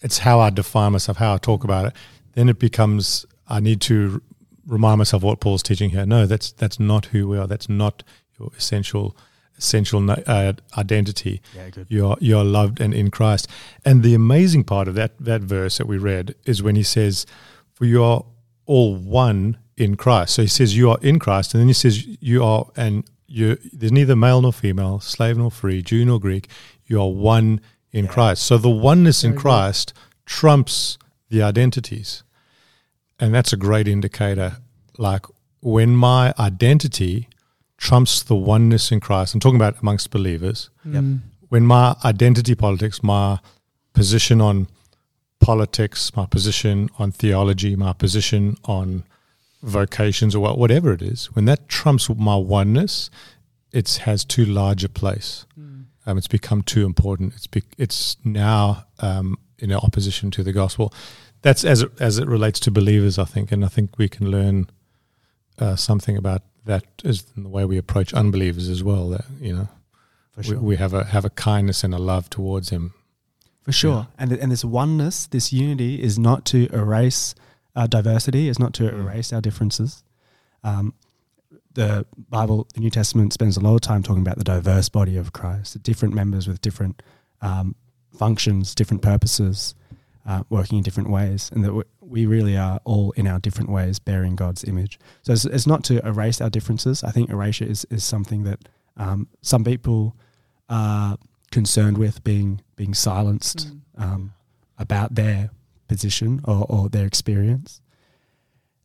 it's 0.00 0.18
how 0.18 0.40
I 0.40 0.50
define 0.50 0.92
myself, 0.92 1.18
how 1.18 1.34
I 1.34 1.38
talk 1.38 1.64
about 1.64 1.86
it, 1.86 1.92
then 2.34 2.48
it 2.48 2.58
becomes 2.58 3.26
I 3.48 3.60
need 3.60 3.80
to 3.82 4.22
remind 4.66 4.98
myself 4.98 5.22
what 5.22 5.40
Paul's 5.40 5.62
teaching 5.62 5.90
here. 5.90 6.06
No, 6.06 6.26
that's 6.26 6.52
that's 6.52 6.78
not 6.78 7.06
who 7.06 7.28
we 7.28 7.38
are. 7.38 7.46
That's 7.46 7.68
not 7.68 8.02
your 8.38 8.50
essential 8.56 9.16
essential 9.56 10.08
uh, 10.10 10.52
identity. 10.76 11.42
Yeah, 11.54 11.70
good. 11.70 11.86
You 11.88 12.06
are 12.08 12.16
you 12.20 12.38
are 12.38 12.44
loved 12.44 12.80
and 12.80 12.94
in 12.94 13.10
Christ. 13.10 13.48
And 13.84 14.02
the 14.02 14.14
amazing 14.14 14.64
part 14.64 14.88
of 14.88 14.94
that 14.94 15.12
that 15.18 15.42
verse 15.42 15.78
that 15.78 15.86
we 15.86 15.98
read 15.98 16.34
is 16.44 16.62
when 16.62 16.76
he 16.76 16.82
says, 16.82 17.26
"For 17.72 17.84
you 17.84 18.02
are 18.02 18.24
all 18.66 18.94
one 18.94 19.58
in 19.76 19.96
Christ." 19.96 20.34
So 20.34 20.42
he 20.42 20.48
says 20.48 20.76
you 20.76 20.90
are 20.90 20.98
in 21.02 21.18
Christ, 21.18 21.54
and 21.54 21.60
then 21.60 21.68
he 21.68 21.74
says 21.74 22.06
you 22.20 22.44
are, 22.44 22.66
and 22.76 23.04
you 23.26 23.58
there's 23.72 23.92
neither 23.92 24.14
male 24.16 24.40
nor 24.40 24.52
female, 24.52 25.00
slave 25.00 25.36
nor 25.36 25.50
free, 25.50 25.82
Jew 25.82 26.04
nor 26.04 26.20
Greek. 26.20 26.48
You 26.86 27.00
are 27.00 27.10
one 27.10 27.60
in 27.92 28.04
Yeah. 28.04 28.10
Christ. 28.12 28.42
So 28.42 28.58
the 28.58 28.70
oneness 28.70 29.24
in 29.24 29.34
Christ 29.36 29.92
trumps 30.26 30.98
the 31.30 31.42
identities, 31.42 32.22
and 33.18 33.34
that's 33.34 33.52
a 33.52 33.56
great 33.56 33.88
indicator. 33.88 34.58
Like 34.98 35.26
when 35.60 35.96
my 35.96 36.34
identity 36.38 37.28
trumps 37.78 38.22
the 38.24 38.34
oneness 38.34 38.90
in 38.90 38.98
Christ. 39.00 39.34
I'm 39.34 39.40
talking 39.40 39.56
about 39.56 39.80
amongst 39.80 40.10
believers 40.10 40.68
Yep. 40.84 41.02
Mm. 41.04 41.20
when 41.48 41.64
my 41.64 41.94
identity 42.04 42.54
politics, 42.56 43.02
my 43.04 43.38
position 43.94 44.40
on 44.40 44.66
politics, 45.40 46.14
my 46.16 46.26
position 46.26 46.88
on 46.98 47.12
theology, 47.12 47.76
my 47.76 47.92
position 47.92 48.56
on 48.64 49.04
vocations 49.62 50.34
or 50.34 50.40
whatever 50.56 50.92
it 50.92 51.02
is, 51.02 51.26
when 51.34 51.44
that 51.44 51.68
trumps 51.68 52.08
my 52.10 52.34
oneness, 52.36 53.10
it 53.72 53.88
has 54.04 54.24
too 54.24 54.44
large 54.44 54.82
a 54.82 54.88
place. 54.88 55.46
Mm. 55.58 55.67
Um, 56.08 56.16
it's 56.16 56.26
become 56.28 56.62
too 56.62 56.86
important. 56.86 57.34
It's 57.34 57.46
be, 57.46 57.62
it's 57.76 58.16
now 58.24 58.86
um, 59.00 59.36
in 59.58 59.70
opposition 59.72 60.30
to 60.32 60.42
the 60.42 60.52
gospel. 60.52 60.92
That's 61.42 61.64
as 61.64 61.82
it, 61.82 61.92
as 62.00 62.18
it 62.18 62.26
relates 62.26 62.58
to 62.60 62.70
believers, 62.70 63.18
I 63.18 63.24
think, 63.24 63.52
and 63.52 63.62
I 63.64 63.68
think 63.68 63.98
we 63.98 64.08
can 64.08 64.30
learn 64.30 64.70
uh, 65.58 65.76
something 65.76 66.16
about 66.16 66.42
that 66.64 66.84
is 67.04 67.24
in 67.36 67.42
the 67.42 67.48
way 67.50 67.64
we 67.66 67.76
approach 67.78 68.14
unbelievers 68.14 68.68
as 68.70 68.82
well. 68.82 69.10
That 69.10 69.24
you 69.40 69.52
know, 69.54 69.68
For 70.32 70.40
we, 70.40 70.44
sure. 70.44 70.58
we 70.58 70.76
have 70.76 70.94
a 70.94 71.04
have 71.04 71.26
a 71.26 71.30
kindness 71.30 71.84
and 71.84 71.94
a 71.94 71.98
love 71.98 72.30
towards 72.30 72.70
him. 72.70 72.94
For 73.62 73.72
sure. 73.72 74.06
And, 74.18 74.32
and 74.32 74.50
this 74.50 74.64
oneness, 74.64 75.26
this 75.26 75.52
unity 75.52 76.02
is 76.02 76.18
not 76.18 76.46
to 76.46 76.68
erase 76.72 77.34
our 77.76 77.86
diversity, 77.86 78.48
it's 78.48 78.58
not 78.58 78.72
to 78.74 78.84
Mm. 78.84 79.00
erase 79.02 79.30
our 79.30 79.42
differences. 79.42 80.02
Um, 80.64 80.94
the 81.78 82.04
Bible, 82.28 82.66
the 82.74 82.80
New 82.80 82.90
Testament 82.90 83.32
spends 83.32 83.56
a 83.56 83.60
lot 83.60 83.74
of 83.74 83.80
time 83.80 84.02
talking 84.02 84.22
about 84.22 84.38
the 84.38 84.44
diverse 84.44 84.88
body 84.88 85.16
of 85.16 85.32
Christ, 85.32 85.72
the 85.74 85.78
different 85.78 86.12
members 86.14 86.46
with 86.48 86.60
different 86.60 87.02
um, 87.40 87.74
functions, 88.16 88.74
different 88.74 89.02
purposes, 89.02 89.74
uh, 90.26 90.42
working 90.50 90.78
in 90.78 90.82
different 90.84 91.08
ways, 91.10 91.50
and 91.54 91.64
that 91.64 91.72
we- 91.74 92.26
really 92.26 92.56
are 92.56 92.80
all 92.84 93.12
in 93.12 93.26
our 93.26 93.38
different 93.38 93.70
ways 93.70 93.98
bearing 93.98 94.34
God's 94.34 94.64
image. 94.64 94.98
So 95.22 95.32
it's, 95.34 95.44
it's 95.44 95.66
not 95.66 95.84
to 95.84 95.94
erase 96.06 96.40
our 96.40 96.50
differences. 96.50 97.04
I 97.04 97.10
think 97.12 97.30
erasure 97.30 97.64
is, 97.66 97.86
is 97.90 98.02
something 98.02 98.44
that 98.44 98.60
um, 98.96 99.28
some 99.42 99.62
people 99.62 100.16
are 100.68 101.16
concerned 101.50 101.96
with 101.98 102.22
being 102.24 102.60
being 102.76 102.94
silenced 102.94 103.58
Mm. 103.68 103.80
um, 104.04 104.32
about 104.78 105.14
their 105.14 105.50
position 105.88 106.40
or, 106.44 106.66
or 106.68 106.88
their 106.88 107.06
experience. 107.06 107.80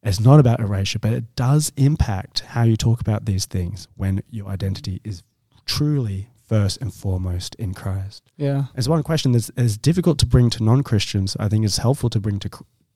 It's 0.04 0.20
not 0.20 0.40
about 0.40 0.60
erasure, 0.60 1.00
but 1.00 1.14
it 1.14 1.36
does 1.36 1.72
impact 1.78 2.42
how 2.42 2.64
you 2.64 2.76
talk 2.76 3.00
about 3.02 3.26
these 3.26 3.46
things 3.46 3.88
when 3.96 4.22
your 4.30 4.48
identity 4.50 5.00
is 5.04 5.24
truly 5.66 6.28
first 6.48 6.82
and 6.82 6.94
foremost 6.94 7.56
in 7.56 7.74
Christ. 7.74 8.22
Yeah. 8.38 8.66
It's 8.76 8.88
one 8.88 9.02
question 9.04 9.32
that's 9.32 9.50
is 9.56 9.78
difficult 9.78 10.20
to 10.20 10.26
bring 10.26 10.50
to 10.52 10.64
non-Christians. 10.64 11.38
I 11.40 11.48
think 11.48 11.64
it's 11.66 11.78
helpful 11.78 12.10
to 12.10 12.20
bring 12.20 12.40
to 12.40 12.50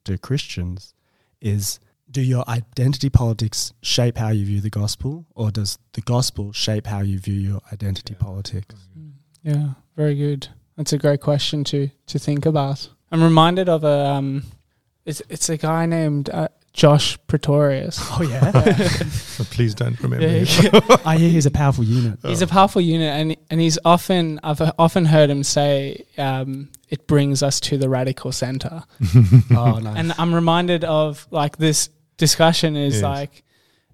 to 0.06 0.18
Christians. 0.18 0.94
Is 1.42 1.80
do 2.10 2.22
your 2.22 2.44
identity 2.50 3.10
politics 3.10 3.74
shape 3.82 4.18
how 4.18 4.30
you 4.30 4.46
view 4.46 4.62
the 4.62 4.70
gospel, 4.70 5.26
or 5.36 5.52
does 5.52 5.78
the 5.94 6.02
gospel 6.02 6.52
shape 6.54 6.88
how 6.88 7.02
you 7.02 7.20
view 7.20 7.40
your 7.40 7.62
identity 7.72 8.14
Yeah. 8.14 8.26
politics? 8.26 8.76
Yeah, 9.44 9.68
very 9.96 10.16
good. 10.16 10.50
That's 10.76 10.94
a 10.94 10.98
great 10.98 11.22
question 11.22 11.64
to 11.66 11.90
to 12.08 12.20
think 12.20 12.46
about. 12.46 12.90
I'm 13.12 13.24
reminded 13.24 13.70
of 13.70 13.84
a 13.84 14.06
um, 14.16 14.44
it's 15.06 15.22
it's 15.30 15.50
a 15.50 15.58
guy 15.58 15.86
named 15.86 16.30
uh, 16.30 16.48
Josh 16.77 17.17
Pretorius. 17.27 17.98
Oh 18.00 18.22
yeah, 18.22 18.51
So 19.10 19.43
please 19.46 19.74
don't 19.75 20.00
remember. 20.00 20.25
Yeah, 20.27 20.46
him. 20.46 20.81
I 21.05 21.17
hear 21.17 21.29
he's 21.29 21.46
a 21.48 21.51
powerful 21.51 21.84
unit. 21.84 22.19
he's 22.24 22.41
a 22.43 22.48
powerful 22.48 22.81
unit, 22.81 23.10
and 23.19 23.36
and 23.50 23.60
he's 23.60 23.77
often 23.84 24.39
I've 24.43 24.62
often 24.77 25.05
heard 25.05 25.29
him 25.29 25.43
say 25.43 26.05
um, 26.19 26.69
it 26.89 27.07
brings 27.07 27.41
us 27.43 27.60
to 27.62 27.77
the 27.77 27.89
radical 27.89 28.31
center, 28.31 28.84
Oh 29.51 29.79
nice. 29.79 29.98
and 29.98 30.13
I'm 30.19 30.34
reminded 30.34 30.84
of 30.86 31.27
like 31.31 31.57
this 31.57 31.89
discussion 32.17 32.75
is 32.77 32.96
Yes. 32.96 33.03
like 33.03 33.43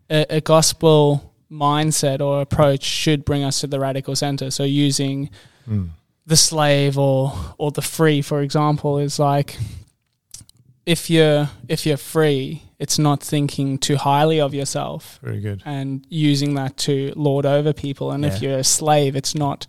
a, 0.09 0.25
a 0.37 0.41
gospel 0.41 1.33
mindset 1.49 2.19
or 2.19 2.41
approach 2.41 2.83
should 2.83 3.23
bring 3.23 3.43
us 3.43 3.61
to 3.61 3.67
the 3.67 3.79
radical 3.79 4.15
center. 4.15 4.51
So 4.51 4.63
using 4.63 5.29
Mm. 5.69 5.91
the 6.25 6.35
slave 6.35 6.97
or 6.97 7.31
or 7.57 7.71
the 7.71 7.81
free 7.81 8.21
for 8.21 8.41
example 8.41 8.99
is 8.99 9.17
like 9.19 9.57
if 10.85 11.09
you're 11.09 11.49
if 11.67 11.85
you're 11.85 11.97
free 11.97 12.63
it's 12.79 12.99
not 12.99 13.23
thinking 13.23 13.77
too 13.77 13.95
highly 13.95 14.39
of 14.41 14.53
yourself 14.53 15.19
Very 15.23 15.39
good. 15.39 15.61
and 15.65 16.05
using 16.09 16.55
that 16.55 16.75
to 16.77 17.13
lord 17.15 17.45
over 17.45 17.71
people 17.73 18.11
and 18.11 18.25
if 18.25 18.41
you're 18.41 18.57
a 18.59 18.63
slave 18.63 19.15
it's 19.15 19.33
not 19.35 19.65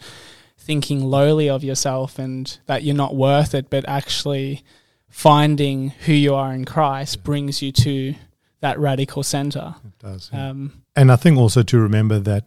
thinking 0.59 1.05
lowly 1.05 1.49
of 1.49 1.63
yourself 1.63 2.19
and 2.19 2.59
that 2.67 2.83
you're 2.83 2.97
not 2.97 3.15
worth 3.15 3.55
it 3.55 3.71
but 3.71 3.85
actually 3.89 4.65
finding 5.09 5.91
who 6.07 6.13
you 6.13 6.35
are 6.35 6.53
in 6.53 6.65
Christ 6.65 7.23
brings 7.23 7.63
you 7.63 7.71
to 7.73 8.15
that 8.61 8.79
radical 8.79 9.23
center 9.23 9.77
It 9.85 9.99
does. 9.99 10.31
yeah. 10.33 10.49
um 10.49 10.83
And 10.97 11.13
I 11.13 11.17
think 11.17 11.39
also 11.39 11.63
to 11.63 11.79
remember 11.79 12.19
that 12.21 12.45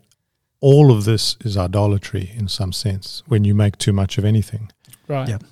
all 0.60 0.92
of 0.92 1.06
this 1.06 1.38
is 1.46 1.56
idolatry 1.56 2.32
in 2.36 2.48
some 2.48 2.74
sense 2.74 3.24
when 3.28 3.46
you 3.46 3.54
make 3.56 3.78
too 3.78 3.94
much 3.94 4.18
of 4.18 4.26
anything. 4.26 4.72
right 5.08 5.30
Yep. 5.30 5.44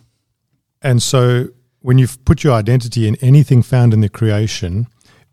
And 0.81 1.01
so 1.01 1.49
when 1.85 1.99
you've 1.99 2.25
put 2.25 2.43
your 2.43 2.53
identity 2.53 3.07
in 3.07 3.15
anything 3.17 3.61
found 3.61 3.93
in 3.93 4.01
the 4.01 4.09
creation, 4.09 4.87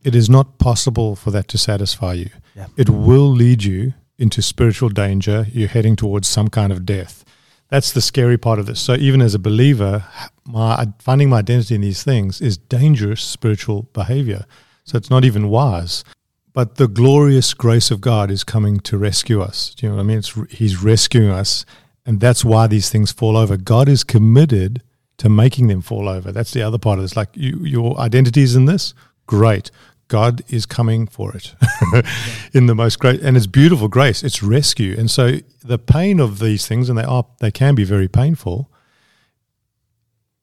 it 0.04 0.14
is 0.14 0.28
not 0.28 0.58
possible 0.58 1.16
for 1.16 1.30
that 1.30 1.48
to 1.48 1.56
satisfy 1.56 2.12
you. 2.12 2.28
Yeah. 2.54 2.66
It 2.76 2.90
will 2.90 3.30
lead 3.30 3.64
you 3.64 3.94
into 4.18 4.42
spiritual 4.42 4.90
danger. 4.90 5.46
You're 5.50 5.68
heading 5.68 5.96
towards 5.96 6.28
some 6.28 6.48
kind 6.48 6.70
of 6.70 6.84
death. 6.84 7.24
that's 7.70 7.90
the 7.90 8.02
scary 8.02 8.36
part 8.36 8.58
of 8.58 8.66
this. 8.66 8.82
So 8.82 8.96
even 8.96 9.22
as 9.22 9.34
a 9.34 9.38
believer, 9.38 10.04
my 10.44 10.88
finding 10.98 11.30
my 11.30 11.38
identity 11.38 11.74
in 11.74 11.80
these 11.80 12.02
things 12.02 12.42
is 12.42 12.58
dangerous 12.58 13.22
spiritual 13.22 13.84
behavior. 13.94 14.44
So 14.84 14.98
it's 14.98 15.08
not 15.08 15.24
even 15.24 15.48
wise. 15.48 16.04
But 16.52 16.74
the 16.74 16.86
glorious 16.86 17.54
grace 17.54 17.90
of 17.90 18.02
God 18.02 18.30
is 18.30 18.44
coming 18.44 18.78
to 18.80 18.98
rescue 18.98 19.40
us. 19.40 19.74
Do 19.74 19.86
you 19.86 19.88
know 19.88 19.96
what 19.96 20.02
I 20.02 20.04
mean? 20.04 20.18
It's, 20.18 20.38
he's 20.50 20.82
rescuing 20.82 21.30
us, 21.30 21.64
and 22.04 22.20
that's 22.20 22.44
why 22.44 22.66
these 22.66 22.90
things 22.90 23.10
fall 23.10 23.38
over. 23.38 23.56
God 23.56 23.88
is 23.88 24.04
committed 24.04 24.82
to 25.18 25.28
making 25.28 25.68
them 25.68 25.80
fall 25.80 26.08
over. 26.08 26.32
That's 26.32 26.52
the 26.52 26.62
other 26.62 26.78
part 26.78 26.98
of 26.98 27.04
this. 27.04 27.16
Like 27.16 27.28
you, 27.34 27.58
your 27.64 27.98
identity 27.98 28.42
is 28.42 28.56
in 28.56 28.64
this, 28.64 28.94
great. 29.26 29.70
God 30.08 30.42
is 30.48 30.66
coming 30.66 31.06
for 31.06 31.34
it 31.34 31.54
in 32.52 32.66
the 32.66 32.74
most 32.74 32.98
great, 32.98 33.22
and 33.22 33.34
it's 33.34 33.46
beautiful 33.46 33.88
grace. 33.88 34.22
It's 34.22 34.42
rescue, 34.42 34.94
and 34.98 35.10
so 35.10 35.38
the 35.64 35.78
pain 35.78 36.20
of 36.20 36.38
these 36.38 36.66
things, 36.66 36.90
and 36.90 36.98
they 36.98 37.04
are, 37.04 37.24
they 37.40 37.50
can 37.50 37.74
be 37.74 37.84
very 37.84 38.08
painful. 38.08 38.70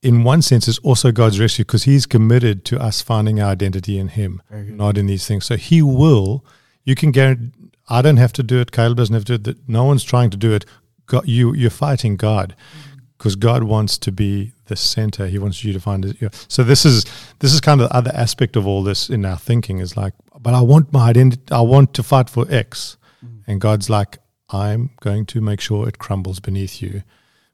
In 0.02 0.24
one 0.24 0.42
sense, 0.42 0.66
is 0.66 0.78
also 0.78 1.12
God's 1.12 1.38
rescue 1.38 1.64
because 1.64 1.84
He's 1.84 2.04
committed 2.04 2.64
to 2.64 2.80
us 2.80 3.00
finding 3.00 3.40
our 3.40 3.50
identity 3.50 3.96
in 3.96 4.08
Him, 4.08 4.42
not 4.50 4.98
in 4.98 5.06
these 5.06 5.26
things. 5.28 5.44
So 5.44 5.56
He 5.56 5.82
will. 5.82 6.44
You 6.82 6.96
can 6.96 7.12
guarantee. 7.12 7.52
I 7.88 8.02
don't 8.02 8.16
have 8.16 8.32
to 8.34 8.42
do 8.42 8.60
it. 8.60 8.72
Caleb 8.72 8.96
doesn't 8.96 9.14
have 9.14 9.24
to 9.26 9.38
do 9.38 9.50
it. 9.52 9.68
No 9.68 9.84
one's 9.84 10.02
trying 10.02 10.30
to 10.30 10.36
do 10.36 10.52
it. 10.52 10.64
God, 11.06 11.28
you 11.28 11.54
you're 11.54 11.70
fighting 11.70 12.16
God 12.16 12.56
mm-hmm. 12.56 12.89
Because 13.20 13.36
God 13.36 13.64
wants 13.64 13.98
to 13.98 14.10
be 14.10 14.52
the 14.64 14.76
center. 14.76 15.26
He 15.26 15.38
wants 15.38 15.62
you 15.62 15.74
to 15.74 15.80
find 15.80 16.06
it. 16.06 16.18
You 16.22 16.28
know. 16.28 16.30
So 16.48 16.64
this 16.64 16.86
is 16.86 17.04
this 17.40 17.52
is 17.52 17.60
kind 17.60 17.78
of 17.82 17.90
the 17.90 17.94
other 17.94 18.10
aspect 18.14 18.56
of 18.56 18.66
all 18.66 18.82
this 18.82 19.10
in 19.10 19.26
our 19.26 19.36
thinking 19.36 19.78
is 19.78 19.94
like, 19.94 20.14
but 20.40 20.54
I 20.54 20.62
want 20.62 20.90
my 20.90 21.10
identity. 21.10 21.42
I 21.52 21.60
want 21.60 21.92
to 21.94 22.02
fight 22.02 22.30
for 22.30 22.46
X, 22.48 22.96
mm. 23.22 23.42
and 23.46 23.60
God's 23.60 23.90
like, 23.90 24.18
I'm 24.48 24.90
going 25.00 25.26
to 25.26 25.42
make 25.42 25.60
sure 25.60 25.86
it 25.86 25.98
crumbles 25.98 26.40
beneath 26.40 26.80
you 26.80 27.02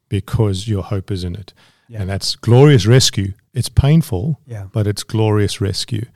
because 0.08 0.68
your 0.68 0.84
hope 0.84 1.10
is 1.10 1.24
in 1.24 1.34
it, 1.34 1.52
yeah. 1.88 2.00
and 2.00 2.08
that's 2.08 2.36
glorious 2.36 2.86
rescue. 2.86 3.32
It's 3.52 3.68
painful, 3.68 4.38
yeah. 4.46 4.68
but 4.72 4.86
it's 4.86 5.02
glorious 5.02 5.60
rescue, 5.60 6.06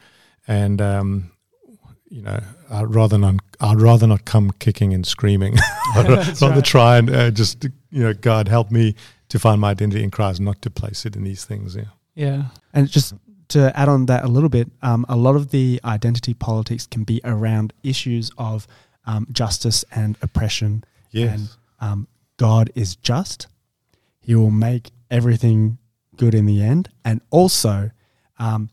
and 0.47 0.81
um, 0.81 1.33
you 2.09 2.23
know, 2.23 2.41
I'd 2.71 2.95
rather 2.95 3.19
not. 3.19 3.35
I'd 3.61 3.81
rather 3.81 4.07
not 4.07 4.27
come 4.27 4.53
kicking 4.61 4.95
and 4.95 5.05
screaming. 5.05 5.57
I'd 5.97 6.09
rather 6.41 6.55
right. 6.55 6.65
try 6.65 6.99
and 6.99 7.11
uh, 7.11 7.31
just, 7.33 7.65
you 7.91 8.05
know, 8.05 8.15
God 8.15 8.47
help 8.47 8.71
me 8.71 8.95
to 9.31 9.39
find 9.39 9.61
my 9.61 9.71
identity 9.71 10.05
in 10.05 10.11
Christ, 10.11 10.41
not 10.41 10.61
to 10.63 10.71
place 10.71 11.07
it 11.07 11.17
in 11.17 11.25
these 11.25 11.45
things. 11.45 11.75
Yeah. 11.75 11.85
Yeah. 12.15 12.45
And 12.75 12.89
just 12.89 13.15
to 13.49 13.77
add 13.79 13.89
on 13.89 14.07
that 14.07 14.25
a 14.25 14.29
little 14.29 14.49
bit, 14.49 14.71
um, 14.83 15.07
a 15.09 15.17
lot 15.17 15.37
of 15.37 15.51
the 15.51 15.81
identity 15.85 16.35
politics 16.35 16.87
can 16.87 17.05
be 17.05 17.21
around 17.25 17.73
issues 17.83 18.31
of 18.37 18.67
um, 19.07 19.27
justice 19.33 19.85
and 19.93 20.17
oppression. 20.21 20.85
Yes. 21.11 21.35
And 21.35 21.49
um, 21.81 22.09
God 22.37 22.71
is 22.75 22.97
just. 22.97 23.47
He 24.21 24.35
will 24.35 24.51
make 24.51 24.91
everything 25.11 25.79
good 26.17 26.35
in 26.35 26.47
the 26.47 26.63
end. 26.63 26.91
And 27.05 27.21
also, 27.31 27.91
um, 28.39 28.71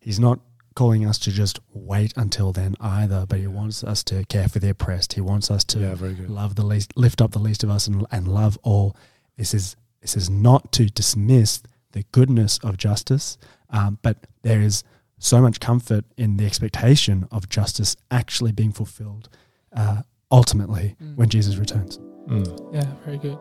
He's 0.00 0.18
not 0.18 0.40
calling 0.74 1.04
us 1.04 1.18
to 1.18 1.30
just 1.30 1.60
wait 1.74 2.14
until 2.16 2.52
then 2.52 2.74
either, 2.80 3.26
but 3.28 3.38
He 3.38 3.46
wants 3.46 3.84
us 3.84 4.02
to 4.04 4.24
care 4.26 4.48
for 4.48 4.60
the 4.60 4.70
oppressed. 4.70 5.12
He 5.12 5.20
wants 5.20 5.50
us 5.50 5.62
to 5.64 5.80
yeah, 5.80 5.94
love 6.26 6.54
the 6.54 6.64
least, 6.64 6.96
lift 6.96 7.20
up 7.20 7.32
the 7.32 7.38
least 7.38 7.62
of 7.62 7.70
us, 7.70 7.86
and, 7.86 8.06
and 8.10 8.26
love 8.26 8.58
all. 8.62 8.96
This 9.40 9.54
is 9.54 9.74
this 10.02 10.18
is 10.18 10.28
not 10.28 10.70
to 10.72 10.84
dismiss 10.84 11.62
the 11.92 12.04
goodness 12.12 12.58
of 12.58 12.76
justice, 12.76 13.38
um, 13.70 13.98
but 14.02 14.26
there 14.42 14.60
is 14.60 14.84
so 15.16 15.40
much 15.40 15.60
comfort 15.60 16.04
in 16.18 16.36
the 16.36 16.44
expectation 16.44 17.26
of 17.32 17.48
justice 17.48 17.96
actually 18.10 18.52
being 18.52 18.70
fulfilled 18.70 19.30
uh, 19.74 20.02
ultimately 20.30 20.94
mm. 21.02 21.16
when 21.16 21.30
Jesus 21.30 21.56
returns. 21.56 21.96
Mm. 22.28 22.74
Yeah, 22.74 22.84
very 23.06 23.16
good. 23.16 23.38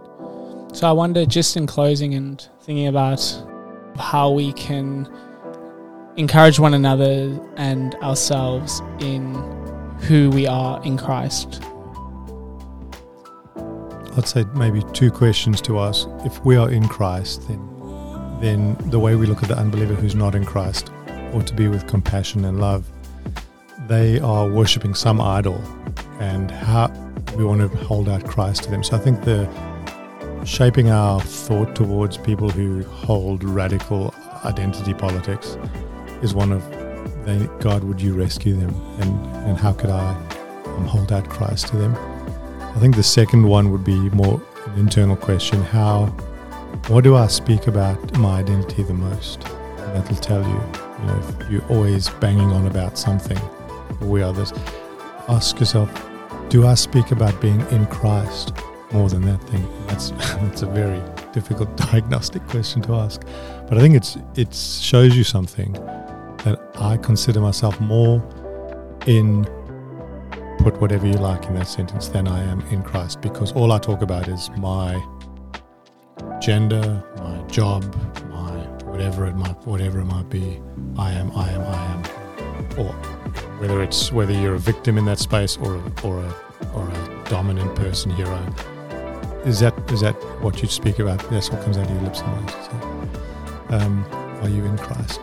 So 0.71 0.87
I 0.87 0.93
wonder, 0.93 1.25
just 1.25 1.57
in 1.57 1.67
closing 1.67 2.13
and 2.13 2.47
thinking 2.61 2.87
about 2.87 3.21
how 3.97 4.31
we 4.31 4.53
can 4.53 5.05
encourage 6.15 6.59
one 6.59 6.73
another 6.73 7.37
and 7.57 7.93
ourselves 7.95 8.81
in 9.01 9.33
who 10.07 10.29
we 10.29 10.47
are 10.47 10.81
in 10.85 10.97
Christ. 10.97 11.61
I'd 14.17 14.27
say 14.27 14.45
maybe 14.55 14.83
two 14.93 15.11
questions 15.11 15.61
to 15.61 15.79
ask. 15.79 16.07
If 16.25 16.43
we 16.45 16.55
are 16.55 16.69
in 16.69 16.87
Christ, 16.87 17.47
then 17.47 17.65
then 18.41 18.77
the 18.89 18.99
way 18.99 19.15
we 19.15 19.25
look 19.25 19.43
at 19.43 19.49
the 19.49 19.57
unbeliever 19.57 19.93
who's 19.93 20.15
not 20.15 20.33
in 20.33 20.45
Christ 20.45 20.91
ought 21.33 21.45
to 21.47 21.53
be 21.53 21.67
with 21.67 21.87
compassion 21.87 22.45
and 22.45 22.59
love. 22.59 22.89
They 23.87 24.19
are 24.19 24.47
worshipping 24.47 24.93
some 24.93 25.19
idol, 25.19 25.61
and 26.19 26.49
how 26.49 26.89
we 27.35 27.43
want 27.43 27.61
to 27.61 27.77
hold 27.79 28.07
out 28.07 28.25
Christ 28.25 28.63
to 28.63 28.71
them. 28.71 28.83
So 28.83 28.95
I 28.95 28.99
think 28.99 29.23
the 29.23 29.49
shaping 30.45 30.89
our 30.89 31.19
thought 31.19 31.75
towards 31.75 32.17
people 32.17 32.49
who 32.49 32.83
hold 32.83 33.43
radical 33.43 34.13
identity 34.45 34.93
politics 34.93 35.57
is 36.21 36.33
one 36.33 36.51
of 36.51 36.63
they, 37.25 37.47
God, 37.59 37.83
would 37.83 38.01
you 38.01 38.13
rescue 38.13 38.55
them, 38.55 38.73
and 38.99 39.25
and 39.47 39.57
how 39.57 39.73
could 39.73 39.89
I 39.89 40.15
um, 40.65 40.85
hold 40.85 41.11
out 41.11 41.29
Christ 41.29 41.67
to 41.67 41.77
them? 41.77 41.95
I 42.75 42.79
think 42.79 42.95
the 42.95 43.03
second 43.03 43.43
one 43.43 43.71
would 43.71 43.83
be 43.83 43.97
more 44.11 44.41
an 44.67 44.79
internal 44.79 45.15
question 45.15 45.61
how, 45.61 46.05
what 46.87 47.03
do 47.03 47.15
I 47.15 47.27
speak 47.27 47.67
about 47.67 48.17
my 48.17 48.39
identity 48.39 48.83
the 48.83 48.93
most? 48.93 49.43
And 49.47 49.95
that'll 49.95 50.15
tell 50.17 50.43
you, 50.43 50.61
you 50.99 51.05
know, 51.05 51.23
if 51.39 51.49
you're 51.51 51.65
always 51.67 52.09
banging 52.09 52.51
on 52.51 52.67
about 52.67 52.97
something, 52.97 53.39
we 54.01 54.21
others, 54.21 54.53
ask 55.27 55.59
yourself, 55.59 55.89
do 56.49 56.67
I 56.67 56.75
speak 56.75 57.11
about 57.11 57.39
being 57.41 57.59
in 57.71 57.85
Christ 57.87 58.53
more 58.91 59.09
than 59.09 59.23
that 59.23 59.41
thing? 59.49 59.67
That's, 59.87 60.11
that's 60.41 60.61
a 60.61 60.67
very 60.67 61.01
difficult 61.33 61.75
diagnostic 61.91 62.45
question 62.47 62.81
to 62.83 62.95
ask. 62.95 63.21
But 63.67 63.77
I 63.77 63.81
think 63.81 63.95
it's 63.95 64.17
it 64.35 64.53
shows 64.53 65.15
you 65.15 65.23
something 65.23 65.73
that 66.43 66.59
I 66.75 66.97
consider 66.97 67.41
myself 67.41 67.79
more 67.81 68.23
in 69.05 69.47
put 70.59 70.79
whatever 70.81 71.07
you 71.07 71.13
like 71.13 71.45
in 71.45 71.55
that 71.55 71.67
sentence 71.67 72.09
than 72.09 72.27
I 72.27 72.43
am 72.43 72.61
in 72.67 72.83
Christ 72.83 73.21
because 73.21 73.51
all 73.53 73.71
I 73.71 73.79
talk 73.79 74.01
about 74.01 74.27
is 74.27 74.49
my 74.57 75.01
gender, 76.41 77.03
my 77.17 77.41
job, 77.47 77.83
my 78.29 78.51
whatever 78.85 79.25
it 79.25 79.35
might 79.35 79.55
whatever 79.65 79.99
it 79.99 80.05
might 80.05 80.29
be. 80.29 80.61
I 80.97 81.11
am, 81.13 81.31
I 81.35 81.49
am, 81.51 81.61
I 81.61 81.85
am. 81.93 82.03
Or 82.77 82.93
whether 83.59 83.81
it's 83.81 84.11
whether 84.11 84.33
you're 84.33 84.55
a 84.55 84.59
victim 84.59 84.97
in 84.97 85.05
that 85.05 85.19
space 85.19 85.57
or 85.57 85.75
a, 85.75 85.93
or 86.03 86.19
a 86.19 86.35
or 86.73 86.87
a 86.87 87.23
dominant 87.29 87.73
person 87.75 88.11
hero. 88.11 88.39
Is 89.45 89.59
that 89.61 89.73
is 89.91 90.01
that 90.01 90.15
what 90.41 90.61
you 90.61 90.67
speak 90.67 90.99
about? 90.99 91.19
That's 91.29 91.49
what 91.49 91.63
comes 91.63 91.77
out 91.77 91.85
of 91.85 91.91
your 91.91 92.01
lips 92.01 92.21
most. 92.21 92.65
So, 92.65 92.71
um, 93.69 94.05
are 94.41 94.49
you 94.49 94.65
in 94.65 94.77
Christ? 94.77 95.21